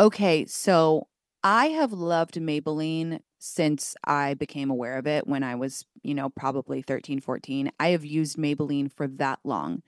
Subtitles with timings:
[0.00, 1.06] Okay, so
[1.42, 6.30] I have loved Maybelline since I became aware of it when I was, you know,
[6.30, 7.70] probably 13, 14.
[7.78, 9.82] I have used Maybelline for that long.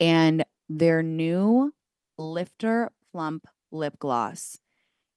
[0.00, 1.72] And their new
[2.18, 4.58] Lifter Plump lip gloss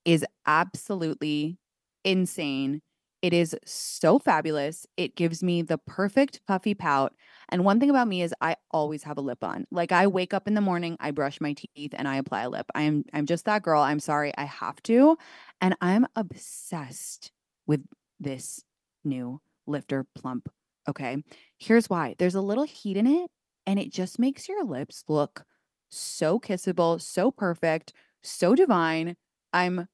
[0.05, 1.57] is absolutely
[2.03, 2.81] insane.
[3.21, 4.85] It is so fabulous.
[4.97, 7.13] It gives me the perfect puffy pout.
[7.49, 9.65] And one thing about me is I always have a lip on.
[9.71, 12.49] Like I wake up in the morning, I brush my teeth and I apply a
[12.49, 12.65] lip.
[12.75, 13.81] I'm I'm just that girl.
[13.81, 15.17] I'm sorry, I have to.
[15.61, 17.31] And I'm obsessed
[17.67, 17.81] with
[18.19, 18.63] this
[19.03, 20.49] new lifter plump.
[20.87, 21.23] Okay.
[21.57, 22.15] Here's why.
[22.17, 23.29] There's a little heat in it
[23.65, 25.45] and it just makes your lips look
[25.89, 29.15] so kissable, so perfect, so divine.
[29.53, 29.87] I'm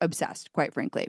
[0.00, 1.08] obsessed, quite frankly.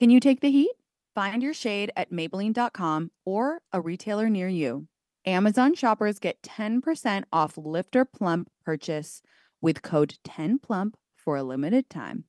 [0.00, 0.72] Can you take the heat?
[1.14, 4.86] Find your shade at Maybelline.com or a retailer near you.
[5.28, 9.20] Amazon shoppers get 10% off Lifter Plump purchase
[9.60, 12.24] with code 10PLUMP for a limited time.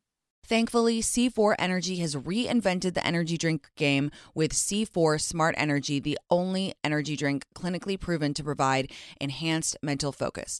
[0.46, 6.74] Thankfully, C4 Energy has reinvented the energy drink game with C4 Smart Energy, the only
[6.84, 8.92] energy drink clinically proven to provide
[9.22, 10.60] enhanced mental focus.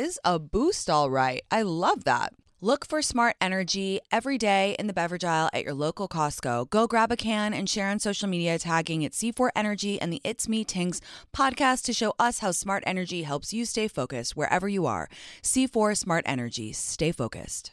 [0.00, 1.42] is a boost, all right.
[1.50, 2.32] I love that.
[2.62, 6.68] Look for smart energy every day in the beverage aisle at your local Costco.
[6.68, 10.20] Go grab a can and share on social media tagging it C4 Energy and the
[10.24, 11.00] It's Me Tinx
[11.34, 15.08] podcast to show us how smart energy helps you stay focused wherever you are.
[15.42, 16.72] C4 Smart Energy.
[16.72, 17.72] Stay focused.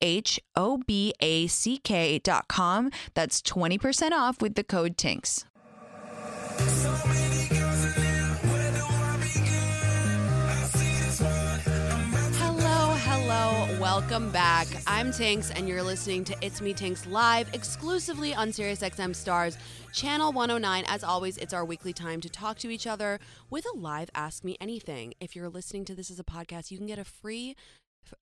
[0.00, 2.90] H O B A C K dot com.
[3.14, 5.44] That's 20% off with the code TINX.
[12.40, 14.66] Hello, hello, welcome back.
[14.86, 19.58] I'm Tinx, and you're listening to It's Me Tinx live exclusively on SiriusXM Stars,
[19.92, 20.84] Channel 109.
[20.86, 23.18] As always, it's our weekly time to talk to each other
[23.50, 25.14] with a live Ask Me Anything.
[25.20, 27.56] If you're listening to this as a podcast, you can get a free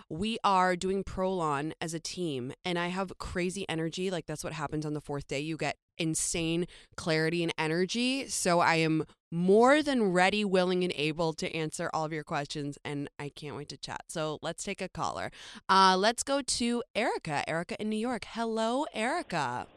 [0.10, 4.10] We are doing Prolon as a team and I have crazy energy.
[4.12, 5.40] Like that's what happens on the fourth day.
[5.40, 8.28] You get insane clarity and energy.
[8.28, 12.78] So I am more than ready, willing, and able to answer all of your questions.
[12.84, 14.02] And I can't wait to chat.
[14.08, 15.32] So let's take a caller.
[15.70, 17.48] Uh, let's go to Erica.
[17.50, 18.26] Erica in New York.
[18.30, 19.68] Hello, Erica.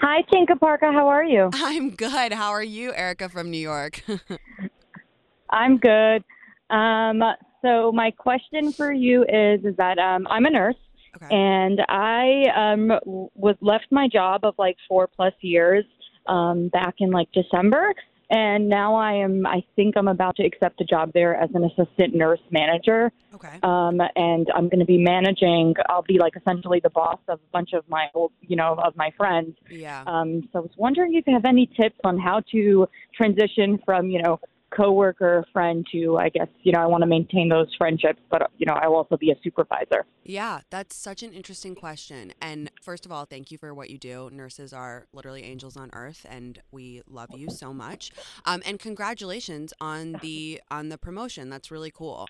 [0.00, 0.92] Hi, Tinka Parka.
[0.92, 1.50] How are you?
[1.54, 2.32] I'm good.
[2.32, 4.02] How are you, Erica from New York?
[5.50, 6.22] I'm good.
[6.70, 7.22] Um,
[7.62, 10.76] so my question for you is is that um, I'm a nurse
[11.16, 11.28] Okay.
[11.30, 12.88] and I um,
[13.34, 15.84] was left my job of like four plus years
[16.28, 17.94] um, back in like December,
[18.28, 19.46] and now I am.
[19.46, 23.12] I think I'm about to accept a job there as an assistant nurse manager.
[23.34, 23.58] Okay.
[23.62, 25.74] Um, and I'm going to be managing.
[25.88, 28.96] I'll be like essentially the boss of a bunch of my old, you know, of
[28.96, 29.56] my friends.
[29.70, 30.02] Yeah.
[30.06, 34.10] Um, so I was wondering if you have any tips on how to transition from,
[34.10, 34.40] you know,
[34.76, 38.66] coworker friend to I guess you know I want to maintain those friendships, but you
[38.66, 40.04] know I will also be a supervisor.
[40.24, 42.32] Yeah, that's such an interesting question.
[42.40, 44.28] And first of all, thank you for what you do.
[44.32, 48.10] Nurses are literally angels on earth, and we love you so much.
[48.44, 51.48] Um, and congratulations on the on the promotion.
[51.50, 52.26] That's really cool.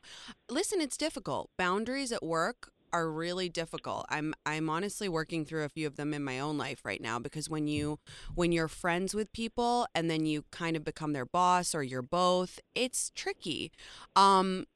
[0.51, 1.51] Listen, it's difficult.
[1.57, 4.07] Boundaries at work are really difficult.
[4.09, 7.19] I'm I'm honestly working through a few of them in my own life right now
[7.19, 7.99] because when you
[8.35, 12.03] when you're friends with people and then you kind of become their boss or you're
[12.03, 13.73] both, it's tricky.
[14.15, 14.67] Um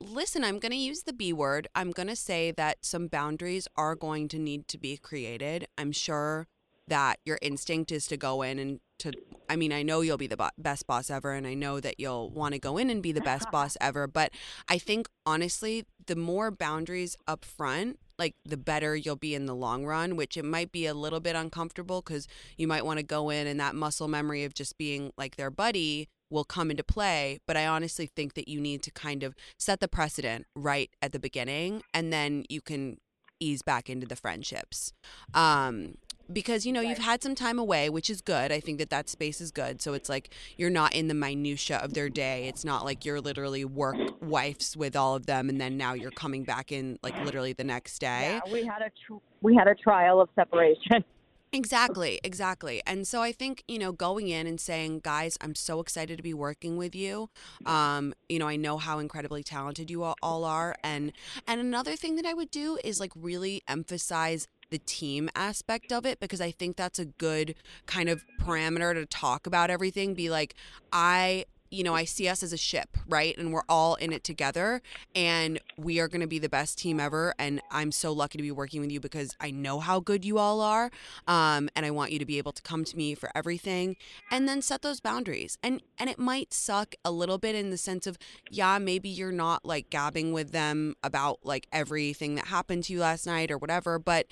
[0.00, 1.66] listen, I'm going to use the B word.
[1.74, 5.66] I'm going to say that some boundaries are going to need to be created.
[5.76, 6.46] I'm sure
[6.88, 9.12] that your instinct is to go in and to
[9.50, 11.98] I mean, I know you'll be the bo- best boss ever and I know that
[11.98, 14.30] you'll want to go in and be the best boss ever, but
[14.68, 19.54] I think honestly, the more boundaries up front, like the better you'll be in the
[19.54, 22.26] long run, which it might be a little bit uncomfortable cuz
[22.56, 25.50] you might want to go in and that muscle memory of just being like their
[25.50, 29.34] buddy will come into play, but I honestly think that you need to kind of
[29.58, 32.98] set the precedent right at the beginning and then you can
[33.40, 34.92] ease back into the friendships.
[35.32, 35.94] Um,
[36.32, 36.88] because you know right.
[36.88, 39.80] you've had some time away which is good i think that that space is good
[39.80, 43.20] so it's like you're not in the minutia of their day it's not like you're
[43.20, 47.16] literally work wives with all of them and then now you're coming back in like
[47.24, 51.04] literally the next day yeah we had a tr- we had a trial of separation
[51.52, 52.82] Exactly, exactly.
[52.86, 56.22] And so I think, you know, going in and saying, guys, I'm so excited to
[56.22, 57.30] be working with you.
[57.64, 60.74] Um, you know, I know how incredibly talented you all are.
[60.84, 61.12] And
[61.46, 66.04] and another thing that I would do is like really emphasize the team aspect of
[66.04, 67.54] it because I think that's a good
[67.86, 70.14] kind of parameter to talk about everything.
[70.14, 70.54] Be like,
[70.92, 73.36] I you know, I see us as a ship, right?
[73.36, 74.80] And we're all in it together
[75.14, 77.34] and we are going to be the best team ever.
[77.38, 80.38] And I'm so lucky to be working with you because I know how good you
[80.38, 80.90] all are.
[81.26, 83.96] Um, and I want you to be able to come to me for everything
[84.30, 85.58] and then set those boundaries.
[85.62, 88.18] And, and it might suck a little bit in the sense of,
[88.50, 93.00] yeah, maybe you're not like gabbing with them about like everything that happened to you
[93.00, 94.26] last night or whatever, but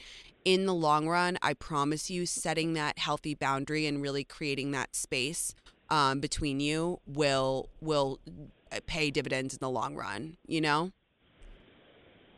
[0.47, 4.95] in the long run, I promise you, setting that healthy boundary and really creating that
[4.95, 5.57] space
[5.91, 8.21] um, between you will will
[8.73, 10.37] uh, pay dividends in the long run.
[10.47, 10.93] You know.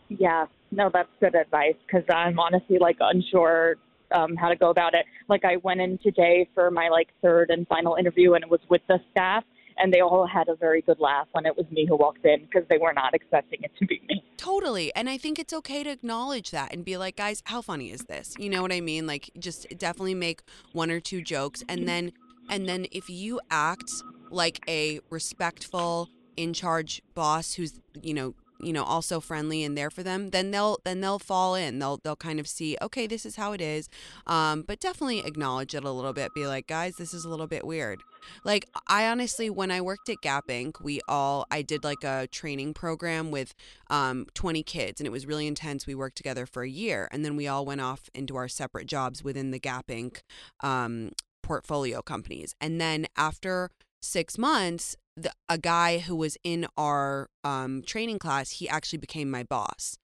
[0.09, 3.77] Yeah, no, that's good advice because I'm honestly like unsure
[4.13, 5.05] um, how to go about it.
[5.29, 8.61] Like I went in today for my like third and final interview, and it was
[8.71, 9.45] with the staff,
[9.77, 12.45] and they all had a very good laugh when it was me who walked in
[12.45, 14.23] because they were not expecting it to be me.
[14.37, 14.95] Totally.
[14.95, 18.03] And I think it's okay to acknowledge that and be like, guys, how funny is
[18.03, 18.35] this?
[18.39, 19.07] You know what I mean?
[19.07, 20.43] Like, just definitely make
[20.73, 22.13] one or two jokes and then
[22.49, 23.91] and then if you act
[24.31, 26.09] like a respectful,
[26.39, 30.51] in charge boss who's, you know, you know also friendly and there for them then
[30.51, 31.79] they'll then they'll fall in.
[31.79, 33.89] They'll they'll kind of see okay this is how it is.
[34.27, 36.35] Um but definitely acknowledge it a little bit.
[36.35, 38.01] Be like guys this is a little bit weird.
[38.45, 42.27] Like i honestly when i worked at gap inc we all i did like a
[42.33, 43.55] training program with
[43.91, 45.87] um 20 kids and it was really intense.
[45.87, 48.89] We worked together for a year and then we all went off into our separate
[48.89, 50.23] jobs within the gap inc
[50.61, 51.13] um
[51.49, 52.55] portfolio companies.
[52.61, 53.71] And then after
[54.03, 59.31] six months, the, a guy who was in our um, training class, he actually became
[59.31, 59.97] my boss.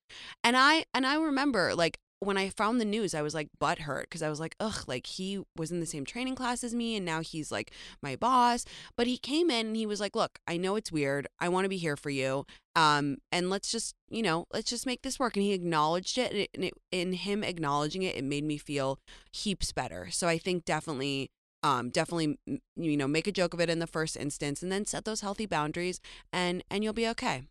[0.42, 4.02] And I and I remember like when I found the news, I was like butthurt
[4.02, 6.96] because I was like, ugh, like he was in the same training class as me
[6.96, 7.72] and now he's like
[8.02, 8.64] my boss.
[8.96, 11.26] But he came in and he was like, look, I know it's weird.
[11.38, 12.46] I want to be here for you.
[12.76, 15.36] Um, and let's just, you know, let's just make this work.
[15.36, 16.32] And he acknowledged it.
[16.32, 18.98] And, it, it, in him acknowledging it, it made me feel
[19.32, 20.08] heaps better.
[20.10, 21.30] So I think definitely
[21.62, 22.38] um, definitely
[22.76, 25.22] you know make a joke of it in the first instance and then set those
[25.22, 25.98] healthy boundaries
[26.30, 27.44] and and you'll be okay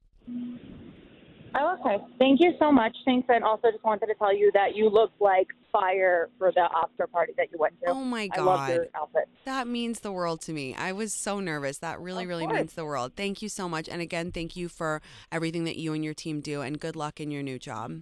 [1.56, 2.04] Oh, okay.
[2.18, 2.96] Thank you so much.
[3.06, 3.28] Thanks.
[3.30, 7.08] And also just wanted to tell you that you look like fire for the Oscar
[7.08, 7.90] party that you went to.
[7.90, 8.40] Oh my God.
[8.40, 9.30] I love your outfit.
[9.46, 10.76] That means the world to me.
[10.76, 11.78] I was so nervous.
[11.80, 12.58] That really, of really course.
[12.58, 13.14] means the world.
[13.16, 13.88] Thank you so much.
[13.88, 17.20] And again, thank you for everything that you and your team do and good luck
[17.20, 18.02] in your new job.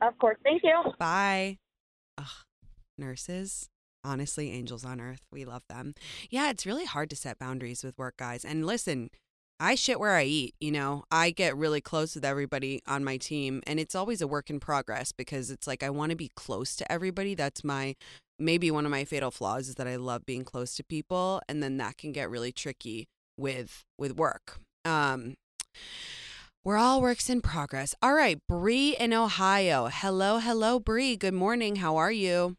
[0.00, 0.38] Of course.
[0.42, 0.92] Thank you.
[0.98, 1.58] Bye.
[2.18, 2.26] Ugh,
[2.96, 3.68] nurses
[4.06, 5.22] honestly angels on earth.
[5.30, 5.94] We love them.
[6.30, 8.44] Yeah, it's really hard to set boundaries with work, guys.
[8.44, 9.10] And listen,
[9.58, 11.04] I shit where I eat, you know.
[11.10, 14.60] I get really close with everybody on my team and it's always a work in
[14.60, 17.34] progress because it's like I want to be close to everybody.
[17.34, 17.96] That's my
[18.38, 21.62] maybe one of my fatal flaws is that I love being close to people and
[21.62, 23.08] then that can get really tricky
[23.38, 24.58] with with work.
[24.84, 25.34] Um
[26.62, 27.94] we're all works in progress.
[28.02, 29.88] All right, Bree in Ohio.
[29.90, 31.16] Hello, hello, Bree.
[31.16, 31.76] Good morning.
[31.76, 32.56] How are you?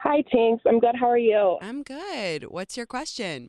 [0.00, 0.60] Hi, Tinx.
[0.66, 0.94] I'm good.
[0.94, 1.56] How are you?
[1.62, 2.44] I'm good.
[2.44, 3.48] What's your question?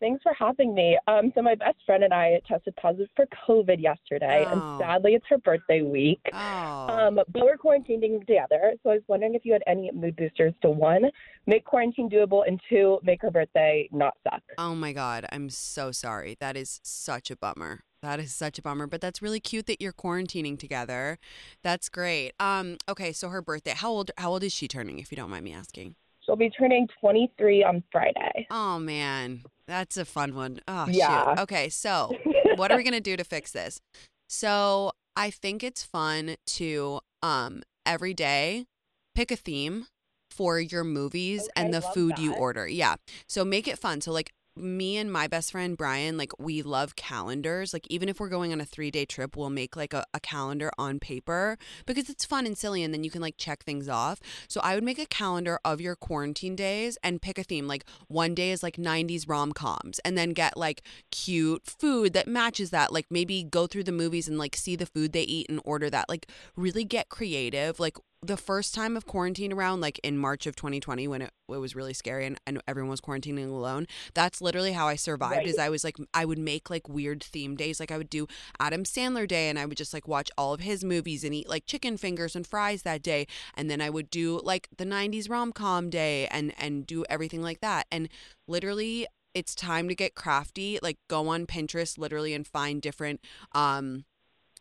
[0.00, 0.96] Thanks for having me.
[1.08, 4.52] Um, so my best friend and I tested positive for COVID yesterday, Oh.
[4.52, 6.20] and sadly, it's her birthday week.
[6.32, 10.14] Oh, Um, but we're quarantining together, so I was wondering if you had any mood
[10.16, 11.10] boosters to one,
[11.46, 14.42] make quarantine doable, and two, make her birthday not suck.
[14.56, 15.26] oh my God.
[15.32, 16.36] I'm so sorry.
[16.38, 17.80] That is such a bummer.
[18.00, 21.18] That is such a bummer, but that's really cute that you're quarantining together.
[21.64, 22.32] That's great.
[22.38, 23.72] Um, okay, so her birthday.
[23.74, 25.96] How old how old is she turning, if you don't mind me asking?
[26.28, 28.46] She'll be turning 23 on Friday.
[28.50, 30.60] Oh man, that's a fun one.
[30.68, 31.34] Oh Yeah.
[31.36, 31.40] shoot.
[31.44, 32.18] Okay, so
[32.56, 33.80] what are we gonna do to fix this?
[34.28, 38.66] So I think it's fun to um every day
[39.14, 39.86] pick a theme
[40.30, 42.68] for your movies Okay, and the food you order.
[42.68, 42.96] Yeah.
[43.26, 44.02] So make it fun.
[44.02, 47.72] So like me and my best friend Brian, like we love calendars.
[47.72, 50.20] Like even if we're going on a three day trip, we'll make like a, a
[50.20, 53.88] calendar on paper because it's fun and silly and then you can like check things
[53.88, 54.20] off.
[54.48, 57.66] So I would make a calendar of your quarantine days and pick a theme.
[57.66, 62.28] Like one day is like 90s rom coms and then get like cute food that
[62.28, 62.92] matches that.
[62.92, 65.90] Like maybe go through the movies and like see the food they eat and order
[65.90, 66.08] that.
[66.08, 67.80] Like really get creative.
[67.80, 71.56] Like the first time of quarantine around, like in March of 2020 when it, it
[71.56, 75.36] was really scary and, and everyone was quarantining alone, that's literally how I survived.
[75.36, 75.46] Right.
[75.46, 77.78] Is I was like, I would make like weird theme days.
[77.78, 78.26] Like I would do
[78.58, 81.48] Adam Sandler day and I would just like watch all of his movies and eat
[81.48, 83.26] like chicken fingers and fries that day.
[83.54, 87.42] And then I would do like the 90s rom com day and, and do everything
[87.42, 87.86] like that.
[87.92, 88.08] And
[88.48, 90.80] literally, it's time to get crafty.
[90.82, 93.20] Like go on Pinterest literally and find different,
[93.52, 94.04] um,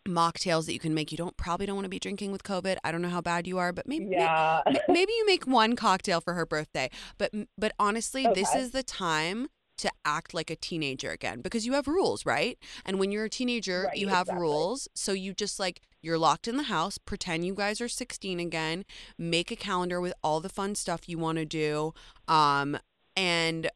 [0.08, 1.12] mocktails that you can make.
[1.12, 2.78] You don't probably don't want to be drinking with covid.
[2.84, 4.62] I don't know how bad you are but maybe Yeah.
[4.66, 8.84] M- maybe you make one cocktail for her birthday but but honestly this is the
[8.84, 9.48] time
[9.78, 12.58] to act like a teenager again because you have rules right?
[12.86, 14.42] And when you're a teenager Right, you have exactly.
[14.42, 14.88] rules.
[14.96, 18.86] So you just like you're locked in the house pretend you guys are 16 again
[19.18, 21.94] make a calendar with all the fun stuff you want to do
[22.28, 22.78] um
[23.16, 23.70] and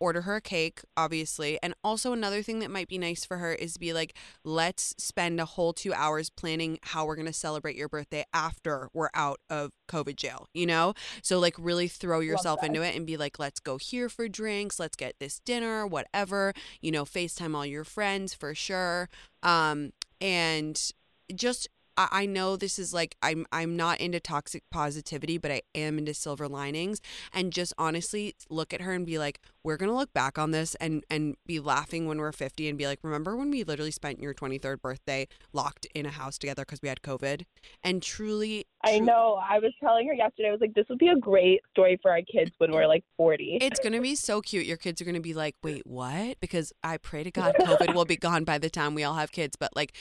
[0.00, 1.58] order her a cake obviously.
[1.62, 5.40] And also another thing that might be nice for her is be like let's spend
[5.40, 9.40] a whole two hours planning how we're going to celebrate your birthday after we're out
[9.50, 10.94] of covid jail you know?
[11.22, 14.78] So like really throw yourself into it and be like let's go here for drinks
[14.78, 19.08] let's get this dinner whatever you know facetime all your friends for sure.
[19.42, 20.92] Um and
[21.34, 25.62] just I I know this is like I'm I'm not into toxic positivity, but I
[25.74, 27.00] am into silver linings.
[27.32, 30.74] And just honestly look at her and be like, we're gonna look back on this
[30.76, 34.18] and and be laughing when we're 50 and be like, remember when we literally spent
[34.18, 37.44] your 23rd birthday locked in a house together because we had COVID?
[37.84, 39.38] And truly, I know.
[39.42, 42.10] I was telling her yesterday, I was like, this would be a great story for
[42.10, 43.58] our kids when we're like 40.
[43.60, 44.64] It's gonna be so cute.
[44.64, 48.06] Your kids are gonna be like, "Wait, what?" Because I pray to God, COVID will
[48.06, 49.54] be gone by the time we all have kids.
[49.54, 49.92] But like,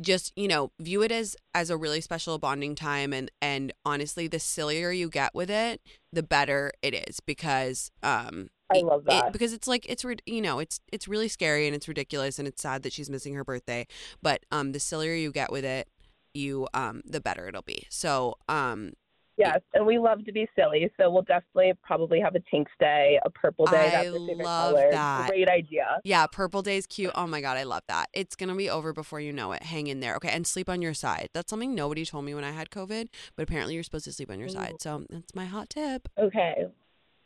[0.00, 3.12] just you know, view it as as a really special bonding time.
[3.12, 5.80] And and honestly, the sillier you get with it,
[6.12, 8.50] the better it is because um.
[8.70, 9.32] I it- love it- that.
[9.32, 12.62] because it's like it's you know it's it's really scary and it's ridiculous and it's
[12.62, 13.86] sad that she's missing her birthday
[14.22, 15.88] but um the sillier you get with it
[16.34, 18.92] you um the better it'll be so um
[19.38, 23.20] Yes, and we love to be silly, so we'll definitely probably have a Tinx Day,
[23.22, 23.76] a Purple Day.
[23.76, 24.90] I That's our favorite love color.
[24.92, 25.28] that.
[25.28, 26.00] Great idea.
[26.04, 27.12] Yeah, purple Day is cute.
[27.14, 28.06] Oh my god, I love that.
[28.14, 29.62] It's gonna be over before you know it.
[29.64, 30.30] Hang in there, okay?
[30.30, 31.28] And sleep on your side.
[31.34, 34.30] That's something nobody told me when I had COVID, but apparently you're supposed to sleep
[34.30, 34.76] on your side.
[34.80, 36.08] So that's my hot tip.
[36.18, 36.64] Okay.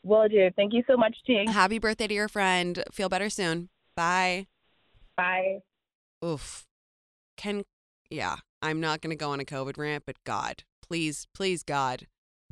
[0.03, 0.51] Will do.
[0.57, 1.45] Thank you so much, T.
[1.47, 2.83] Happy birthday to your friend.
[2.93, 3.69] Feel better soon.
[3.97, 4.47] Bye.
[5.17, 5.61] Bye.
[6.25, 6.65] Oof.
[7.37, 7.65] Can
[8.09, 8.37] yeah.
[8.63, 12.07] I'm not gonna go on a COVID rant, but God, please, please, God,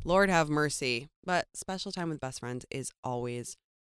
[0.05, 1.09] Lord have mercy.
[1.25, 3.57] But special time with best friends is always,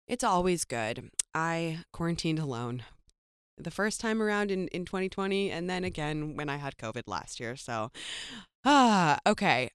[0.08, 1.10] it's always good.
[1.36, 2.84] I quarantined alone
[3.60, 7.40] the first time around in, in 2020 and then again when I had COVID last
[7.40, 7.56] year.
[7.56, 7.92] So,
[8.66, 9.70] ah, okay.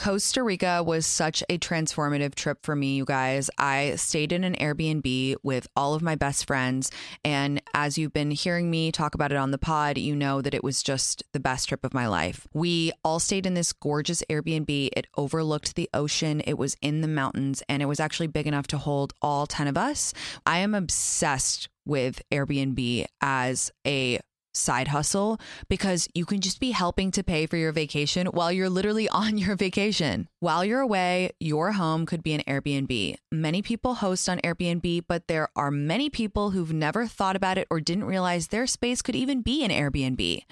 [0.00, 3.50] Costa Rica was such a transformative trip for me, you guys.
[3.58, 6.90] I stayed in an Airbnb with all of my best friends.
[7.22, 10.54] And as you've been hearing me talk about it on the pod, you know that
[10.54, 12.46] it was just the best trip of my life.
[12.54, 14.88] We all stayed in this gorgeous Airbnb.
[14.96, 18.68] It overlooked the ocean, it was in the mountains, and it was actually big enough
[18.68, 20.14] to hold all 10 of us.
[20.46, 24.18] I am obsessed with Airbnb as a
[24.52, 25.38] side hustle
[25.68, 29.38] because you can just be helping to pay for your vacation while you're literally on
[29.38, 30.28] your vacation.
[30.40, 33.16] While you're away, your home could be an Airbnb.
[33.30, 37.66] Many people host on Airbnb, but there are many people who've never thought about it
[37.70, 40.42] or didn't realize their space could even be an Airbnb.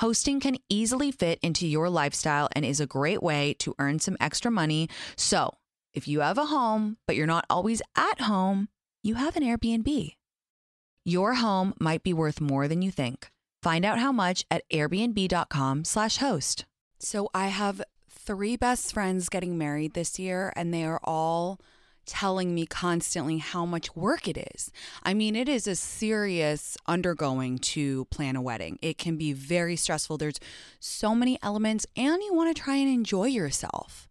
[0.00, 4.16] Hosting can easily fit into your lifestyle and is a great way to earn some
[4.20, 4.88] extra money.
[5.16, 5.54] So,
[5.94, 8.68] if you have a home, but you're not always at home,
[9.02, 10.14] you have an Airbnb.
[11.04, 13.30] Your home might be worth more than you think.
[13.62, 16.64] Find out how much at airbnb.com/slash host.
[17.00, 21.60] So I have three best friends getting married this year, and they are all
[22.04, 24.72] telling me constantly how much work it is.
[25.02, 28.78] I mean, it is a serious undergoing to plan a wedding.
[28.80, 30.16] It can be very stressful.
[30.16, 30.40] There's
[30.80, 34.08] so many elements, and you want to try and enjoy yourself.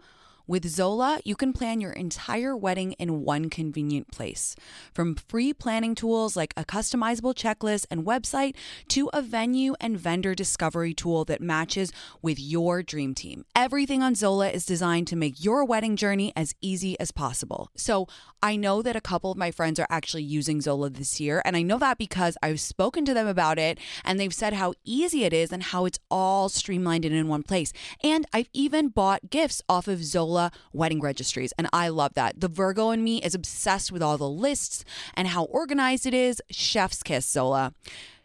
[0.50, 4.56] With Zola, you can plan your entire wedding in one convenient place.
[4.94, 8.56] From free planning tools like a customizable checklist and website
[8.88, 13.44] to a venue and vendor discovery tool that matches with your dream team.
[13.58, 17.70] Everything on Zola is designed to make your wedding journey as easy as possible.
[17.76, 18.08] So,
[18.42, 21.58] I know that a couple of my friends are actually using Zola this year, and
[21.58, 25.26] I know that because I've spoken to them about it and they've said how easy
[25.26, 27.74] it is and how it's all streamlined and in one place.
[28.02, 30.37] And I've even bought gifts off of Zola
[30.74, 32.40] wedding registries, and I love that.
[32.40, 36.42] The Virgo in me is obsessed with all the lists and how organized it is.
[36.50, 37.74] Chef's kiss, Zola.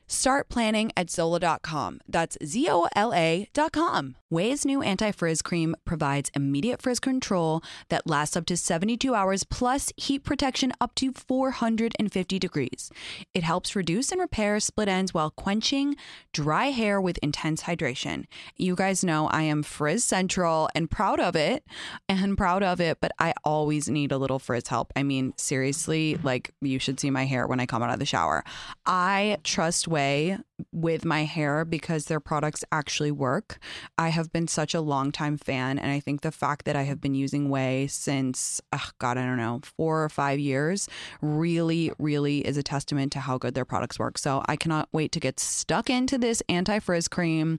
[0.07, 2.01] Start planning at Zola.com.
[2.09, 4.17] That's Z O L A.com.
[4.33, 9.45] Ouai's new anti frizz cream provides immediate frizz control that lasts up to 72 hours
[9.45, 12.91] plus heat protection up to 450 degrees.
[13.35, 15.97] It helps reduce and repair split ends while quenching
[16.33, 18.25] dry hair with intense hydration.
[18.57, 21.65] You guys know I am frizz central and proud of it
[22.09, 24.95] and proud of it, but I always need a little frizz help.
[24.97, 28.07] I mean, seriously, like you should see my hair when I come out of the
[28.07, 28.45] shower.
[28.87, 29.89] I trust
[30.73, 33.59] With my hair because their products actually work.
[33.99, 36.83] I have been such a long time fan, and I think the fact that I
[36.83, 40.89] have been using Ouai since, oh God, I don't know, four or five years
[41.21, 44.19] really, really is a testament to how good their products work.
[44.19, 47.59] So I cannot wait to get stuck into this anti frizz cream.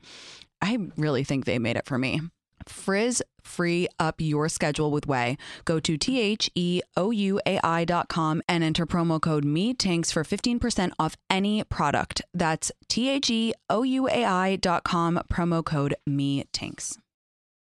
[0.62, 2.22] I really think they made it for me.
[2.70, 5.38] Frizz free up your schedule with Ouai.
[5.66, 9.46] Go to T H E O U A I dot com and enter promo code
[9.46, 12.22] Me Tinx for 15% off any product.
[12.34, 16.98] That's T H E O U A I dot com, promo code Me Tinx.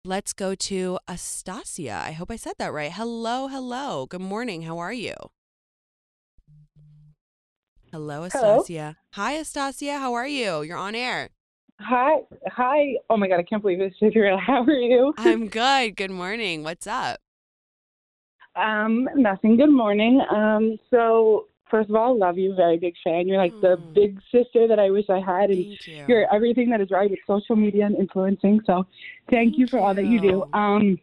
[0.04, 2.02] Let's go to Astasia.
[2.04, 2.92] I hope I said that right.
[2.92, 4.06] Hello, hello.
[4.06, 4.62] Good morning.
[4.62, 5.14] How are you?
[7.92, 8.60] Hello, Hello.
[8.60, 8.96] Astasia.
[9.14, 9.98] Hi, Astasia.
[9.98, 10.62] How are you?
[10.62, 11.30] You're on air.
[11.80, 12.16] Hi,
[12.48, 12.94] hi.
[13.08, 14.38] Oh my god, I can't believe it's Shakira.
[14.38, 15.14] How are you?
[15.16, 15.96] I'm good.
[15.96, 16.62] Good morning.
[16.64, 17.20] What's up?
[18.56, 19.56] Um, nothing.
[19.56, 20.20] Good morning.
[20.30, 22.54] Um, so first of all, love you.
[22.54, 23.28] Very big fan.
[23.28, 23.94] You're like the Mm.
[23.94, 26.04] big sister that I wish I had, and you.
[26.08, 28.60] you're everything that is right with social media and influencing.
[28.66, 28.86] So
[29.30, 30.44] thank, you Thank for all that you do.
[30.52, 30.98] Um,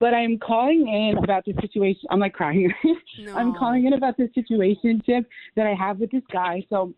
[0.00, 2.02] but I'm calling in about the situation.
[2.10, 2.72] I'm like crying.
[3.18, 3.34] no.
[3.36, 5.24] I'm calling in about the situationship
[5.56, 6.64] that I have with this guy.
[6.68, 6.92] So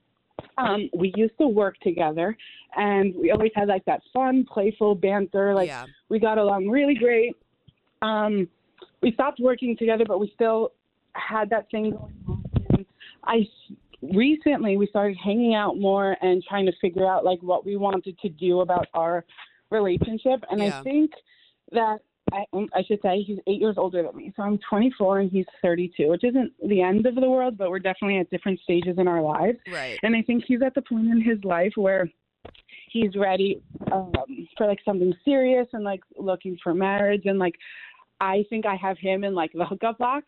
[0.59, 2.37] um, we used to work together,
[2.76, 5.55] and we always had like that fun, playful banter.
[5.55, 5.87] Like yeah.
[6.09, 7.37] we got along really great.
[8.02, 8.49] Um,
[9.02, 10.72] we stopped working together, but we still
[11.12, 12.44] had that thing going on.
[12.70, 12.87] And
[13.25, 13.46] I
[14.03, 18.18] recently we started hanging out more and trying to figure out like what we wanted
[18.18, 19.25] to do about our
[19.70, 20.44] relationship.
[20.51, 20.79] And Yeah.
[20.79, 21.12] I think
[21.72, 22.01] that
[22.33, 25.47] I, I should say he's eight years older than me, so I'm 24 and he's
[25.62, 29.07] 32, which isn't the end of the world, but we're definitely at different stages in
[29.07, 29.59] our lives.
[29.71, 29.99] Right.
[30.03, 32.09] And I think he's at the point in his life where
[32.91, 33.62] he's ready
[33.93, 34.12] um,
[34.57, 37.23] for like something serious and like looking for marriage.
[37.27, 37.55] And like,
[38.21, 40.27] I think I have him in like the hookup box.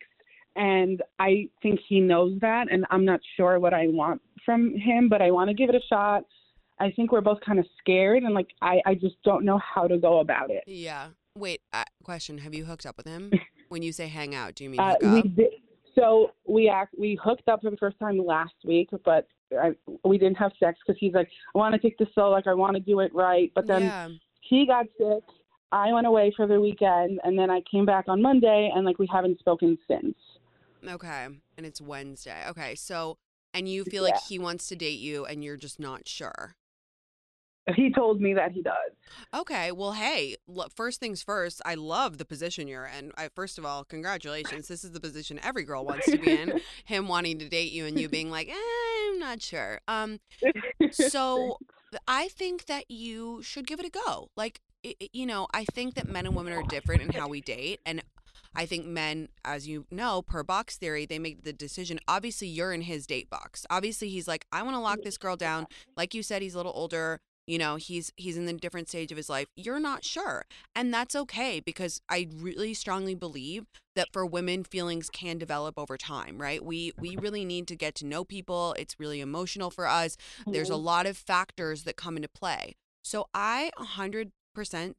[0.55, 2.71] And I think he knows that.
[2.71, 5.75] And I'm not sure what I want from him, but I want to give it
[5.75, 6.23] a shot.
[6.79, 9.87] I think we're both kind of scared and like, I, I just don't know how
[9.87, 10.63] to go about it.
[10.65, 11.09] Yeah.
[11.39, 12.39] Wait, uh, question.
[12.39, 13.31] Have you hooked up with him?
[13.69, 15.35] when you say hang out, do you mean Uh, hook we up?
[15.35, 15.49] did,
[15.95, 19.27] so we act we hooked up for the first time last week, but
[19.59, 19.71] I,
[20.03, 22.53] we didn't have sex because he's like, I want to take this slow, like I
[22.53, 23.51] want to do it right.
[23.55, 24.09] But then yeah.
[24.41, 25.23] he got sick.
[25.71, 28.99] I went away for the weekend, and then I came back on Monday, and like
[28.99, 30.15] we haven't spoken since.
[30.87, 31.27] Okay.
[31.57, 32.43] And it's Wednesday.
[32.49, 32.75] Okay.
[32.75, 33.17] So,
[33.53, 36.55] and you feel like he wants to date you and you're just not sure.
[37.75, 38.73] He told me that he does.
[39.33, 39.71] Okay.
[39.71, 40.35] Well, hey,
[40.75, 43.11] first things first, I love the position you're in.
[43.17, 44.67] I, first of all, congratulations.
[44.67, 46.59] This is the position every girl wants to be in.
[46.85, 49.81] Him wanting to date you and you being like, eh, I'm not sure.
[49.87, 50.19] Um,
[50.91, 51.57] so
[52.07, 54.29] I think that you should give it a go.
[54.35, 57.27] Like, i i- you know, I think that men and women are different in how
[57.27, 57.79] we date.
[57.85, 58.03] And
[58.55, 61.99] I think men, as you know, per box theory, they make the decision.
[62.07, 63.65] Obviously, you're in his date box.
[63.69, 65.67] Obviously, he's like, I want to lock this girl down.
[65.95, 67.19] Like you said, he's a little older.
[67.49, 69.47] You know, he's he's in a different stage of his life.
[69.55, 70.45] You're not sure.
[70.75, 75.97] And that's okay because I really strongly believe that for women feelings can develop over
[75.97, 76.63] time, right?
[76.63, 78.75] We we really need to get to know people.
[78.77, 80.15] It's really emotional for us.
[80.45, 80.85] There's a mm-hmm.
[80.85, 82.75] lot of factors that come into play.
[83.03, 84.29] So I 100%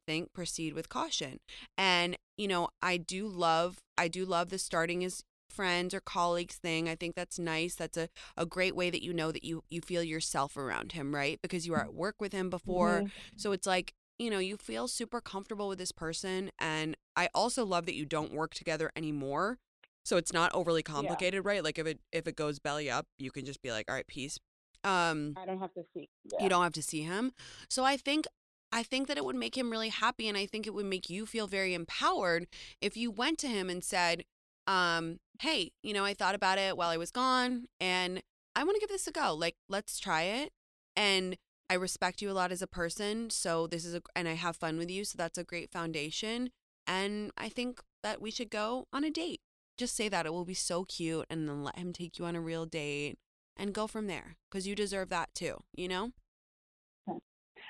[0.05, 1.39] think proceed with caution.
[1.77, 6.55] And you know, I do love I do love the starting as friends or colleagues
[6.55, 6.89] thing.
[6.89, 7.75] I think that's nice.
[7.75, 11.13] That's a, a great way that you know that you you feel yourself around him,
[11.13, 11.39] right?
[11.41, 13.01] Because you were at work with him before.
[13.03, 13.11] Mhm.
[13.37, 17.65] So it's like, you know, you feel super comfortable with this person and I also
[17.65, 19.59] love that you don't work together anymore.
[20.03, 21.63] So it's not overly complicated, right?
[21.63, 24.07] Like if it if it goes belly up, you can just be like, "All right,
[24.07, 24.39] peace."
[24.83, 26.09] Um I don't have to see.
[26.31, 26.43] Yeah.
[26.43, 27.33] you don't have to see him.
[27.69, 28.25] So I think
[28.71, 31.09] I think that it would make him really happy and I think it would make
[31.09, 32.47] you feel very empowered
[32.79, 34.23] if you went to him and said,
[34.67, 38.21] um, hey, you know, I thought about it while I was gone and
[38.55, 39.33] I want to give this a go.
[39.33, 40.51] Like, let's try it.
[40.95, 41.37] And
[41.69, 43.29] I respect you a lot as a person.
[43.29, 45.05] So this is a, and I have fun with you.
[45.05, 46.49] So that's a great foundation.
[46.85, 49.41] And I think that we should go on a date.
[49.77, 50.25] Just say that.
[50.25, 51.25] It will be so cute.
[51.29, 53.17] And then let him take you on a real date
[53.55, 56.11] and go from there because you deserve that too, you know?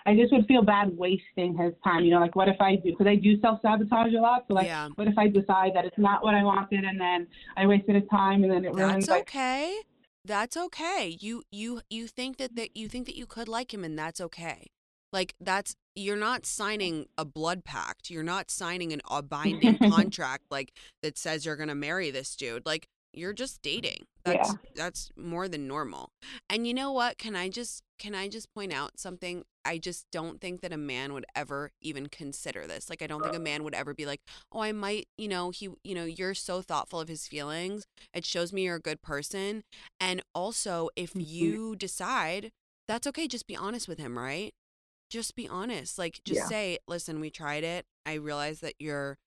[0.05, 2.03] I just would feel bad wasting his time.
[2.03, 2.91] You know, like what if I do?
[2.91, 4.45] Because I do self sabotage a lot.
[4.47, 4.89] So like, Yeah.
[4.95, 8.09] what if I decide that it's not what I wanted, and then I wasted his
[8.09, 9.77] time, and then it ruins That's like okay.
[10.25, 11.17] That's okay.
[11.19, 14.21] You you you think that that you think that you could like him and that's
[14.21, 14.67] okay.
[15.11, 18.09] Like that's you're not signing a blood pact.
[18.09, 22.35] You're not signing an a binding contract like that says you're going to marry this
[22.35, 22.65] dude.
[22.65, 24.05] Like you're just dating.
[24.25, 24.71] That's Yeah.
[24.75, 26.09] that's more than normal.
[26.49, 27.17] And you know what?
[27.17, 29.43] Can I just can I just point out something?
[29.65, 32.89] I just don't think that a man would ever even consider this.
[32.89, 34.21] Like I don't think a man would ever be like,
[34.51, 37.85] "Oh, I might, you know, he, you know, you're so thoughtful of his feelings.
[38.13, 39.63] It shows me you're a good person."
[39.99, 41.19] And also, if Mhm.
[41.19, 42.51] you decide,
[42.87, 44.53] that's okay, just be honest with him, right?
[45.09, 45.97] Just be honest.
[45.97, 46.47] Like just Yeah.
[46.47, 47.85] say, "Listen, we tried it.
[48.05, 49.17] I realize that you're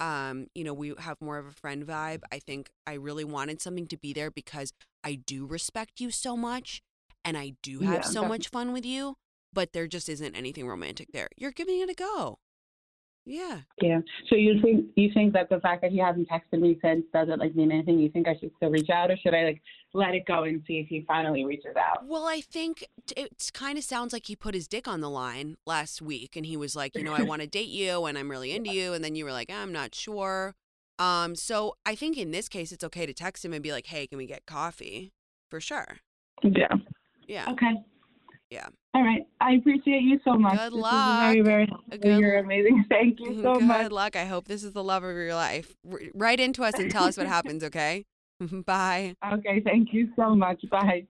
[0.00, 2.22] um, you know, we have more of a friend vibe.
[2.32, 4.72] I think I really wanted something to be there because
[5.04, 6.82] I do respect you so much
[7.24, 8.28] and I do have Yeah, so definitely.
[8.28, 9.16] much fun with you,
[9.52, 11.28] but there just isn't anything romantic there.
[11.36, 12.38] You're giving it a go.
[13.28, 13.60] Yeah.
[13.82, 14.00] Yeah.
[14.30, 17.38] So you think you think that the fact that he hasn't texted me since doesn't
[17.38, 17.98] like mean anything?
[17.98, 19.62] You think I should still reach out, or should I like
[19.92, 22.06] let it go and see if he finally reaches out?
[22.06, 22.86] Well, I think
[23.16, 26.46] it kind of sounds like he put his dick on the line last week and
[26.46, 28.94] he was like, you know, I want to date you and I'm really into you.
[28.94, 30.54] And then you were like, I'm not sure.
[30.98, 33.86] Um, so I think in this case, it's okay to text him and be like,
[33.86, 35.12] hey, can we get coffee?
[35.48, 35.98] For sure.
[36.42, 36.68] Yeah.
[37.26, 37.50] Yeah.
[37.50, 37.72] Okay.
[38.50, 38.66] Yeah.
[38.94, 39.26] All right.
[39.40, 40.58] I appreciate you so much.
[40.58, 41.44] Good this is very, luck.
[41.44, 42.84] very Good You're amazing.
[42.88, 43.82] Thank you so Good much.
[43.82, 44.16] Good luck.
[44.16, 45.76] I hope this is the love of your life.
[45.90, 48.06] R- write into us and tell us what happens, okay?
[48.66, 49.14] Bye.
[49.32, 49.60] Okay.
[49.60, 50.64] Thank you so much.
[50.70, 51.06] Bye.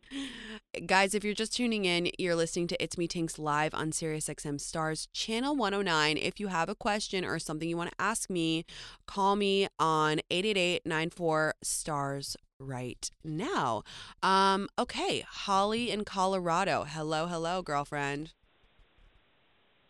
[0.87, 4.61] Guys, if you're just tuning in, you're listening to It's Me Tinx live on SiriusXM
[4.61, 6.17] Stars Channel 109.
[6.17, 8.64] If you have a question or something you want to ask me,
[9.07, 13.83] call me on 888-94-STARS right now.
[14.23, 16.85] Um, okay, Holly in Colorado.
[16.87, 18.33] Hello, hello, girlfriend.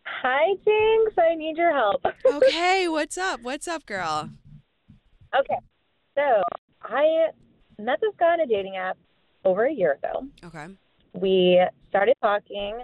[0.06, 1.18] Hi, Jinx.
[1.18, 2.04] I need your help.
[2.26, 3.42] Okay, what's up?
[3.42, 4.30] What's up, girl?
[5.38, 5.58] okay,
[6.14, 6.22] so
[6.82, 7.28] I
[7.78, 8.96] met this guy on a dating app
[9.48, 10.26] over a year ago.
[10.44, 10.66] Okay.
[11.14, 12.78] We started talking,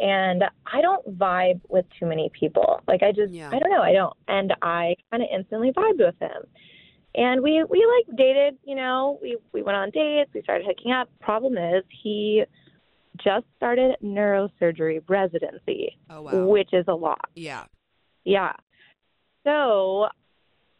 [0.00, 2.80] and I don't vibe with too many people.
[2.88, 3.50] Like I just, Yeah.
[3.52, 6.42] I don't know, I don't, and I kind of instantly vibed with him.
[7.14, 9.18] And we we like dated, you know.
[9.20, 10.30] We we went on dates.
[10.32, 11.08] We started hooking up.
[11.20, 12.44] Problem is, he
[13.16, 16.46] just started neurosurgery residency, Oh wow.
[16.46, 17.28] which is a lot.
[17.34, 17.64] Yeah.
[18.24, 18.52] Yeah.
[19.44, 20.06] So,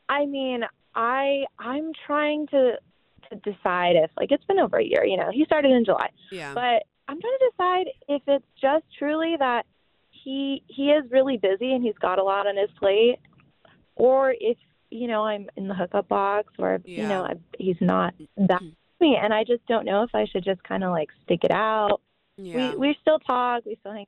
[0.09, 0.62] I mean,
[0.94, 2.74] I I'm trying to
[3.31, 5.31] to decide if like it's been over a year, you know.
[5.33, 6.11] He started in July.
[6.31, 6.55] Yeah.
[6.55, 9.66] But I'm trying to decide if it's just truly that
[10.11, 13.19] he he is really busy and he's got a lot on his plate
[13.97, 14.59] or if
[14.90, 17.35] you know I'm in the hookup box or if, you know Yeah.
[17.35, 18.69] I, he's not that mm-hmm.
[19.05, 21.51] me and I just don't know if I should just kind of like stick it
[21.53, 22.01] out.
[22.37, 22.73] yeah.
[22.73, 24.07] We we still talk, we still hang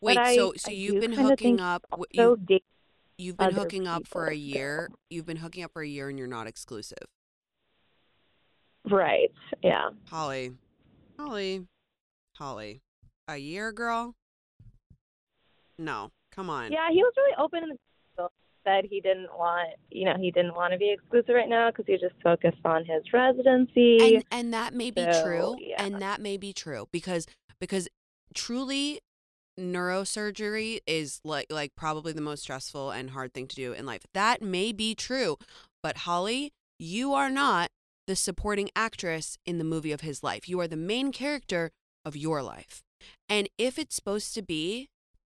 [0.00, 2.58] Wait, but I- so so you've been hooking up so You,
[3.18, 4.90] you've been hooking up for a so- year.
[5.10, 7.06] You've been hooking up for a year and you're not exclusive.
[8.90, 9.30] Right.
[9.62, 9.90] Yeah.
[10.08, 10.52] Holly.
[11.18, 11.66] Holly.
[12.36, 12.80] Holly.
[13.28, 14.14] A year, girl?
[15.78, 16.10] No.
[16.34, 16.72] Come on.
[16.72, 17.78] Yeah, he was really open and
[18.64, 21.84] said he didn't want, you know, he didn't want to be exclusive right now because
[21.86, 24.14] he just focused on his residency.
[24.14, 25.56] And and that may be So, true.
[25.58, 25.82] yeah.
[25.84, 27.26] And that may be true because
[27.58, 27.88] because
[28.34, 29.00] truly
[29.58, 34.02] neurosurgery is like like probably the most stressful and hard thing to do in life.
[34.14, 35.38] That may be true.
[35.82, 37.71] But Holly, you are not
[38.06, 40.48] the supporting actress in the movie of his life.
[40.48, 41.70] You are the main character
[42.04, 42.82] of your life.
[43.28, 44.88] And if it's supposed to be,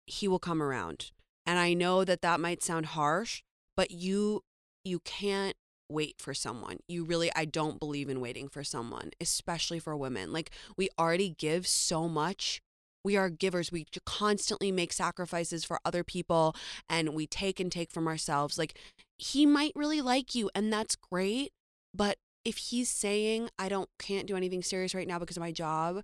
[0.05, 1.11] he will come around.
[1.45, 3.41] And I know that that might sound harsh,
[3.75, 4.43] but you
[4.83, 5.55] you can't
[5.89, 6.77] wait for someone.
[6.87, 10.31] You really I don't believe in waiting for someone, especially for women.
[10.31, 12.61] Like we already give so much.
[13.03, 13.71] We are givers.
[13.71, 16.55] We constantly make sacrifices for other people
[16.89, 18.57] and we take and take from ourselves.
[18.57, 18.77] Like
[19.17, 21.51] he might really like you and that's great,
[21.93, 25.51] but if he's saying I don't can't do anything serious right now because of my
[25.51, 26.03] job,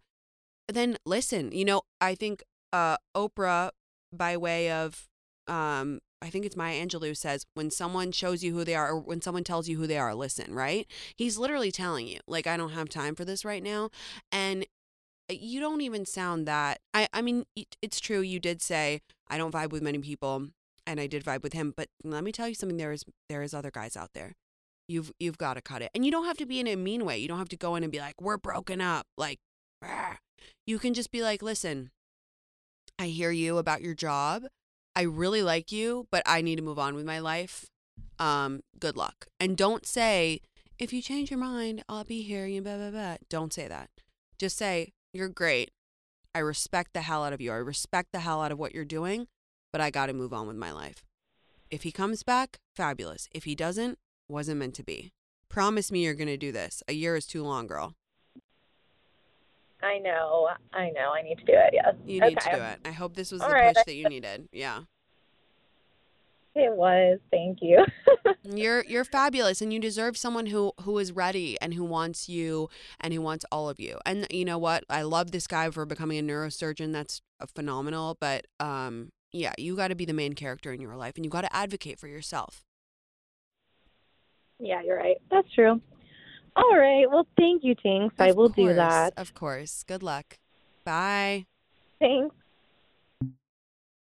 [0.67, 2.43] then listen, you know, I think
[2.73, 3.71] uh Oprah
[4.13, 5.07] by way of
[5.47, 8.99] um I think it's Maya Angelou says when someone shows you who they are or
[8.99, 10.87] when someone tells you who they are, listen, right?
[11.15, 13.91] He's literally telling you, like, I don't have time for this right now.
[14.31, 14.65] And
[15.29, 16.79] you don't even sound that.
[16.93, 17.45] I I mean,
[17.81, 18.21] it's true.
[18.21, 20.47] You did say I don't vibe with many people,
[20.87, 21.73] and I did vibe with him.
[21.75, 22.77] But let me tell you something.
[22.77, 24.33] There is there is other guys out there.
[24.87, 27.05] You've you've got to cut it, and you don't have to be in a mean
[27.05, 27.17] way.
[27.17, 29.39] You don't have to go in and be like, "We're broken up." Like,
[30.67, 31.89] you can just be like, "Listen,
[32.97, 34.43] I hear you about your job.
[34.95, 37.65] I really like you, but I need to move on with my life.
[38.19, 39.27] Um, good luck.
[39.39, 40.39] And don't say,
[40.79, 42.45] if you change your mind, I'll be here.
[42.45, 43.17] You blah blah blah.
[43.29, 43.89] Don't say that.
[44.39, 45.71] Just say, you're great.
[46.33, 47.51] I respect the hell out of you.
[47.51, 49.27] I respect the hell out of what you're doing,
[49.71, 51.03] but I got to move on with my life.
[51.69, 53.27] If he comes back, fabulous.
[53.33, 55.11] If he doesn't, wasn't meant to be.
[55.49, 56.83] Promise me you're going to do this.
[56.87, 57.95] A year is too long, girl.
[59.81, 60.49] I know.
[60.73, 61.11] I know.
[61.13, 61.71] I need to do it.
[61.73, 61.95] Yes.
[62.05, 62.51] You need okay.
[62.51, 62.79] to do it.
[62.85, 63.75] I hope this was All the right.
[63.75, 64.49] push that you needed.
[64.51, 64.81] Yeah.
[66.55, 67.19] It was.
[67.31, 67.85] Thank you.
[68.43, 72.69] You're you're fabulous and you deserve someone who who is ready and who wants you
[73.01, 73.97] and who wants all of you.
[74.05, 74.83] And you know what?
[74.87, 76.93] I love this guy for becoming a neurosurgeon.
[76.93, 80.95] That's uh, phenomenal, but um yeah, you got to be the main character in your
[80.95, 82.63] life and you got to advocate for yourself.
[84.59, 85.17] Yeah, you're right.
[85.29, 85.81] That's true.
[86.55, 87.05] All right.
[87.09, 88.11] Well, thank you, Tinx.
[88.17, 89.13] I will do that.
[89.17, 89.83] Of course.
[89.83, 90.37] Good luck.
[90.85, 91.45] Bye.
[91.99, 92.35] Thanks.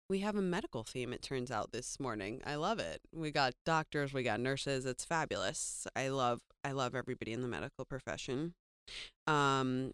[0.09, 2.41] We have a medical theme, it turns out, this morning.
[2.47, 3.01] I love it.
[3.13, 4.87] We got doctors, we got nurses.
[4.87, 5.89] It's fabulous.
[5.97, 8.55] I love I love everybody in the medical profession.
[9.27, 9.91] Um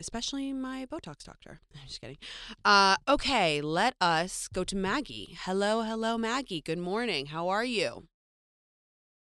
[0.00, 1.60] especially my Botox doctor.
[1.74, 2.16] I'm just kidding.
[2.64, 5.36] Uh okay, let us go to Maggie.
[5.42, 6.62] Hello, hello, Maggie.
[6.62, 7.26] Good morning.
[7.26, 8.04] How are you?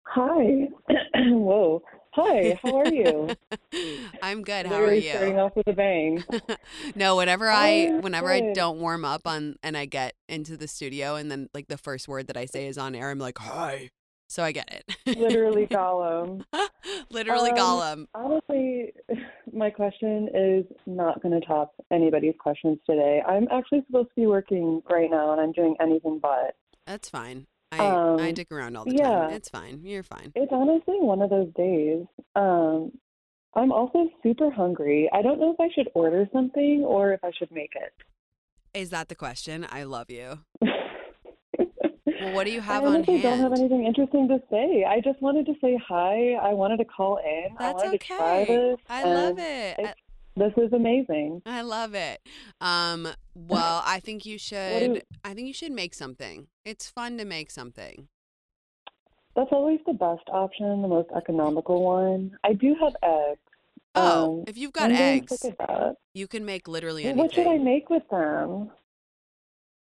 [0.08, 0.70] Hi.
[1.16, 1.82] Whoa.
[2.14, 3.36] Hi, how are you?
[4.22, 4.66] I'm good.
[4.66, 5.40] How are Literally starting you?
[5.40, 6.24] off with a bang.
[6.96, 10.68] no, whenever I Oh, whenever I don't warm up on and I get into the
[10.68, 13.38] studio and then like the first word that I say is on air, I'm like,
[13.38, 13.90] "Hi."
[14.30, 15.18] So I get it.
[15.18, 16.46] Literally Gollum.
[17.12, 18.08] Literally Um, Gollum.
[18.16, 18.94] Honestly,
[19.54, 23.22] my question is not going to top anybody's questions today.
[23.28, 26.56] I'm actually supposed to be working right now and I'm doing anything but.
[26.88, 27.48] That's fine.
[27.72, 29.10] I I um, dick around all the yeah.
[29.10, 29.30] time.
[29.32, 29.82] It's fine.
[29.84, 30.32] You're fine.
[30.36, 32.06] It's honestly one of those days.
[32.36, 32.92] Um,
[33.56, 35.10] I'm also super hungry.
[35.14, 37.94] I don't know if I should order something or if I should make it.
[38.78, 39.66] Is that the question?
[39.70, 40.40] I love you.
[42.26, 44.84] Well, what do you have I on honestly don't have anything interesting to say.
[44.84, 46.34] I just wanted to say hi.
[46.34, 47.56] I wanted to call in.
[47.58, 48.56] I That's wanted to try okay.
[48.56, 48.80] this.
[48.90, 49.80] I love it.
[49.80, 49.94] I,
[50.38, 51.42] This is amazing.
[51.46, 52.20] I love it.
[52.60, 55.04] Um, well, I think you should.
[55.24, 56.48] I think you should make something.
[56.66, 58.10] It's fun to make something.
[59.36, 62.32] That's always the best option, the most economical one.
[62.44, 63.40] I do have eggs.
[63.96, 65.96] Oh, Um, if you've got eggs, sick of that.
[66.14, 67.18] you can make literally anything.
[67.18, 68.72] What should I make with them?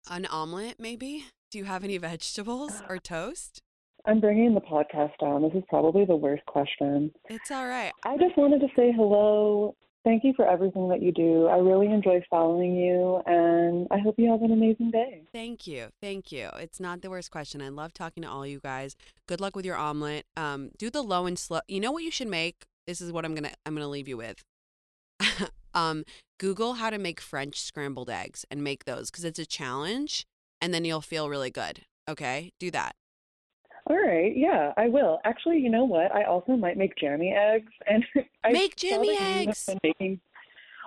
[0.09, 1.25] An omelet, maybe?
[1.51, 3.61] Do you have any vegetables or toast?
[4.05, 5.43] I'm bringing the podcast down.
[5.43, 7.11] This is probably the worst question.
[7.29, 7.91] It's all right.
[8.03, 9.75] I just wanted to say hello.
[10.05, 11.47] Thank you for everything that you do.
[11.47, 15.23] I really enjoy following you, and I hope you have an amazing day.
[15.33, 15.89] Thank you.
[16.01, 16.49] Thank you.
[16.57, 17.61] It's not the worst question.
[17.61, 18.95] I love talking to all you guys.
[19.27, 20.25] Good luck with your omelet.
[20.37, 21.59] Um, do the low and slow.
[21.67, 22.63] You know what you should make?
[22.87, 24.41] This is what I'm gonna I'm gonna leave you with.
[25.73, 26.05] um,
[26.39, 30.25] Google how to make French scrambled eggs and make those because it's a challenge,
[30.61, 31.81] and then you'll feel really good.
[32.07, 32.95] Okay, do that.
[33.89, 35.19] All right, yeah, I will.
[35.25, 36.13] Actually, you know what?
[36.13, 38.03] I also might make jammy eggs, and
[38.43, 39.69] I Make jammy eggs.
[39.83, 40.19] making.